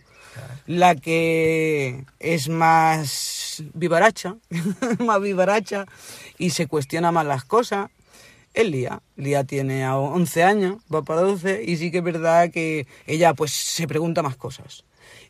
La 0.67 0.95
que 0.95 2.03
es 2.19 2.49
más 2.49 3.63
vivaracha, 3.73 4.35
más 4.99 5.21
vivaracha 5.21 5.85
y 6.37 6.49
se 6.51 6.67
cuestiona 6.67 7.11
más 7.11 7.25
las 7.25 7.45
cosas, 7.45 7.89
es 8.53 8.67
Lía. 8.69 9.01
Lía 9.15 9.43
tiene 9.43 9.83
a 9.83 9.97
11 9.97 10.43
años, 10.43 10.77
va 10.93 11.01
para 11.03 11.21
12 11.21 11.63
y 11.65 11.77
sí 11.77 11.91
que 11.91 11.99
es 11.99 12.03
verdad 12.03 12.49
que 12.51 12.87
ella 13.05 13.33
pues 13.33 13.51
se 13.51 13.87
pregunta 13.87 14.21
más 14.23 14.35
cosas. 14.35 14.83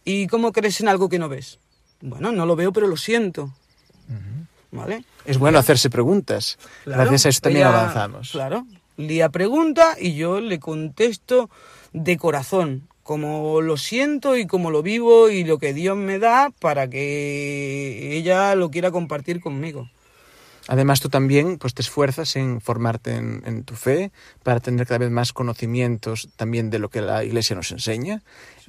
¿Y 0.03 0.27
cómo 0.27 0.51
crees 0.51 0.79
en 0.81 0.87
algo 0.87 1.09
que 1.09 1.19
no 1.19 1.27
ves? 1.29 1.59
Bueno, 2.01 2.31
no 2.31 2.45
lo 2.45 2.55
veo 2.55 2.71
pero 2.71 2.87
lo 2.87 2.97
siento. 2.97 3.51
¿Vale? 4.71 5.05
Es 5.25 5.37
bueno 5.37 5.57
hacerse 5.57 5.89
preguntas. 5.89 6.57
Claro, 6.83 7.01
Gracias 7.01 7.25
a 7.25 7.29
eso 7.29 7.41
también 7.41 7.67
ella- 7.67 7.79
avanzamos. 7.81 8.31
Claro. 8.31 8.65
Lía 8.97 9.29
pregunta 9.29 9.95
y 9.99 10.15
yo 10.15 10.39
le 10.41 10.59
contesto 10.59 11.49
de 11.93 12.17
corazón, 12.17 12.87
como 13.05 13.61
lo 13.61 13.77
siento 13.77 14.35
y 14.35 14.47
como 14.47 14.71
lo 14.71 14.81
vivo 14.81 15.29
y 15.29 15.43
lo 15.43 15.59
que 15.59 15.75
Dios 15.75 15.95
me 15.95 16.17
da 16.17 16.49
para 16.59 16.89
que 16.89 18.17
ella 18.17 18.55
lo 18.55 18.71
quiera 18.71 18.89
compartir 18.89 19.41
conmigo. 19.41 19.87
Además, 20.67 21.01
tú 21.01 21.09
también 21.09 21.59
pues, 21.59 21.75
te 21.75 21.83
esfuerzas 21.83 22.35
en 22.35 22.61
formarte 22.61 23.15
en, 23.15 23.43
en 23.45 23.63
tu 23.63 23.75
fe 23.75 24.11
para 24.41 24.59
tener 24.59 24.87
cada 24.87 24.97
vez 24.97 25.11
más 25.11 25.33
conocimientos 25.33 26.29
también 26.35 26.71
de 26.71 26.79
lo 26.79 26.89
que 26.89 27.01
la 27.01 27.23
Iglesia 27.23 27.55
nos 27.55 27.71
enseña 27.71 28.23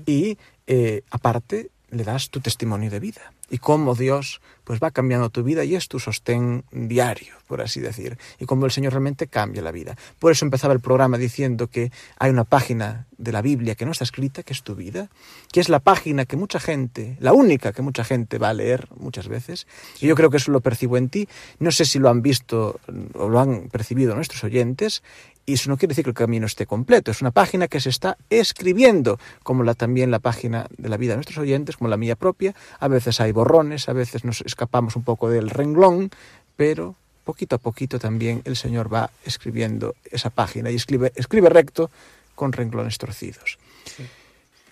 y, 0.04 0.36
eh, 0.66 1.00
aparte, 1.10 1.70
le 1.90 2.04
das 2.04 2.30
tu 2.30 2.40
testimonio 2.40 2.90
de 2.90 3.00
vida 3.00 3.32
y 3.48 3.58
cómo 3.58 3.94
Dios 3.94 4.40
pues 4.64 4.80
va 4.82 4.90
cambiando 4.90 5.30
tu 5.30 5.44
vida 5.44 5.62
y 5.62 5.76
es 5.76 5.86
tu 5.86 6.00
sostén 6.00 6.64
diario, 6.72 7.34
por 7.46 7.60
así 7.60 7.80
decir, 7.80 8.18
y 8.40 8.46
cómo 8.46 8.66
el 8.66 8.72
Señor 8.72 8.92
realmente 8.92 9.28
cambia 9.28 9.62
la 9.62 9.70
vida. 9.70 9.96
Por 10.18 10.32
eso 10.32 10.44
empezaba 10.44 10.74
el 10.74 10.80
programa 10.80 11.18
diciendo 11.18 11.68
que 11.68 11.92
hay 12.18 12.30
una 12.30 12.42
página 12.42 13.06
de 13.16 13.30
la 13.30 13.42
Biblia 13.42 13.76
que 13.76 13.84
no 13.84 13.92
está 13.92 14.02
escrita, 14.02 14.42
que 14.42 14.52
es 14.52 14.64
tu 14.64 14.74
vida, 14.74 15.08
que 15.52 15.60
es 15.60 15.68
la 15.68 15.78
página 15.78 16.24
que 16.24 16.36
mucha 16.36 16.58
gente, 16.58 17.16
la 17.20 17.32
única 17.32 17.72
que 17.72 17.82
mucha 17.82 18.02
gente 18.02 18.38
va 18.38 18.48
a 18.48 18.54
leer 18.54 18.88
muchas 18.96 19.28
veces, 19.28 19.68
y 20.00 20.08
yo 20.08 20.16
creo 20.16 20.30
que 20.30 20.38
eso 20.38 20.50
lo 20.50 20.60
percibo 20.60 20.96
en 20.96 21.08
ti. 21.08 21.28
No 21.60 21.70
sé 21.70 21.84
si 21.84 22.00
lo 22.00 22.10
han 22.10 22.22
visto 22.22 22.80
o 23.14 23.28
lo 23.28 23.38
han 23.38 23.68
percibido 23.68 24.16
nuestros 24.16 24.42
oyentes, 24.42 25.04
y 25.46 25.54
eso 25.54 25.70
no 25.70 25.78
quiere 25.78 25.92
decir 25.92 26.04
que 26.04 26.10
el 26.10 26.16
camino 26.16 26.44
esté 26.44 26.66
completo. 26.66 27.12
Es 27.12 27.22
una 27.22 27.30
página 27.30 27.68
que 27.68 27.80
se 27.80 27.88
está 27.88 28.18
escribiendo, 28.28 29.18
como 29.44 29.62
la, 29.62 29.74
también 29.74 30.10
la 30.10 30.18
página 30.18 30.66
de 30.76 30.88
la 30.88 30.96
vida 30.96 31.12
de 31.12 31.18
nuestros 31.18 31.38
oyentes, 31.38 31.76
como 31.76 31.88
la 31.88 31.96
mía 31.96 32.16
propia. 32.16 32.54
A 32.80 32.88
veces 32.88 33.20
hay 33.20 33.30
borrones, 33.30 33.88
a 33.88 33.92
veces 33.92 34.24
nos 34.24 34.40
escapamos 34.40 34.96
un 34.96 35.04
poco 35.04 35.30
del 35.30 35.48
renglón, 35.48 36.10
pero 36.56 36.96
poquito 37.24 37.56
a 37.56 37.58
poquito 37.58 37.98
también 37.98 38.42
el 38.44 38.56
Señor 38.56 38.92
va 38.92 39.10
escribiendo 39.24 39.94
esa 40.10 40.30
página 40.30 40.70
y 40.70 40.74
escribe, 40.74 41.12
escribe 41.14 41.48
recto 41.48 41.90
con 42.34 42.52
renglones 42.52 42.98
torcidos. 42.98 43.58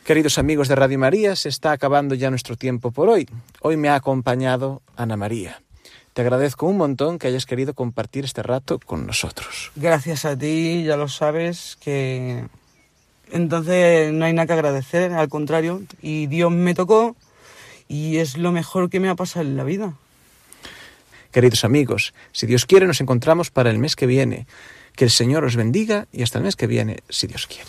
Queridos 0.05 0.39
amigos 0.39 0.69
de 0.69 0.75
Radio 0.75 0.99
María, 0.99 1.35
se 1.35 1.49
está 1.49 1.73
acabando 1.73 2.15
ya 2.15 2.31
nuestro 2.31 2.57
tiempo 2.57 2.91
por 2.91 3.09
hoy. 3.09 3.29
Hoy 3.61 3.77
me 3.77 3.89
ha 3.89 3.95
acompañado 3.95 4.83
Ana 4.97 5.17
María. 5.17 5.64
Te 6.15 6.23
agradezco 6.23 6.67
un 6.67 6.77
montón 6.77 7.19
que 7.19 7.27
hayas 7.27 7.45
querido 7.45 7.75
compartir 7.75 8.25
este 8.25 8.45
rato 8.45 8.79
con 8.79 9.05
nosotros. 9.05 9.73
Gracias 9.75 10.25
a 10.25 10.39
ti, 10.39 10.85
ya 10.85 10.97
lo 10.97 11.09
sabes, 11.09 11.77
que 11.81 12.45
entonces 13.33 14.13
no 14.13 14.25
hay 14.25 14.33
nada 14.33 14.47
que 14.47 14.53
agradecer, 14.53 15.13
al 15.13 15.29
contrario, 15.29 15.83
y 16.01 16.29
Dios 16.29 16.53
me 16.53 16.73
tocó 16.75 17.17
y 17.89 18.19
es 18.19 18.37
lo 18.37 18.53
mejor 18.53 18.91
que 18.91 19.01
me 19.01 19.09
ha 19.09 19.17
pasado 19.17 19.45
en 19.45 19.57
la 19.57 19.65
vida. 19.65 19.95
Queridos 21.33 21.65
amigos, 21.65 22.15
si 22.31 22.47
Dios 22.47 22.65
quiere 22.65 22.87
nos 22.87 23.01
encontramos 23.01 23.51
para 23.51 23.71
el 23.71 23.79
mes 23.79 23.97
que 23.97 24.07
viene. 24.07 24.47
Que 24.95 25.05
el 25.05 25.11
Señor 25.11 25.45
os 25.45 25.57
bendiga 25.57 26.07
y 26.13 26.23
hasta 26.23 26.39
el 26.39 26.45
mes 26.45 26.55
que 26.55 26.69
viene, 26.69 26.99
si 27.09 27.27
Dios 27.27 27.49
quiere. 27.49 27.69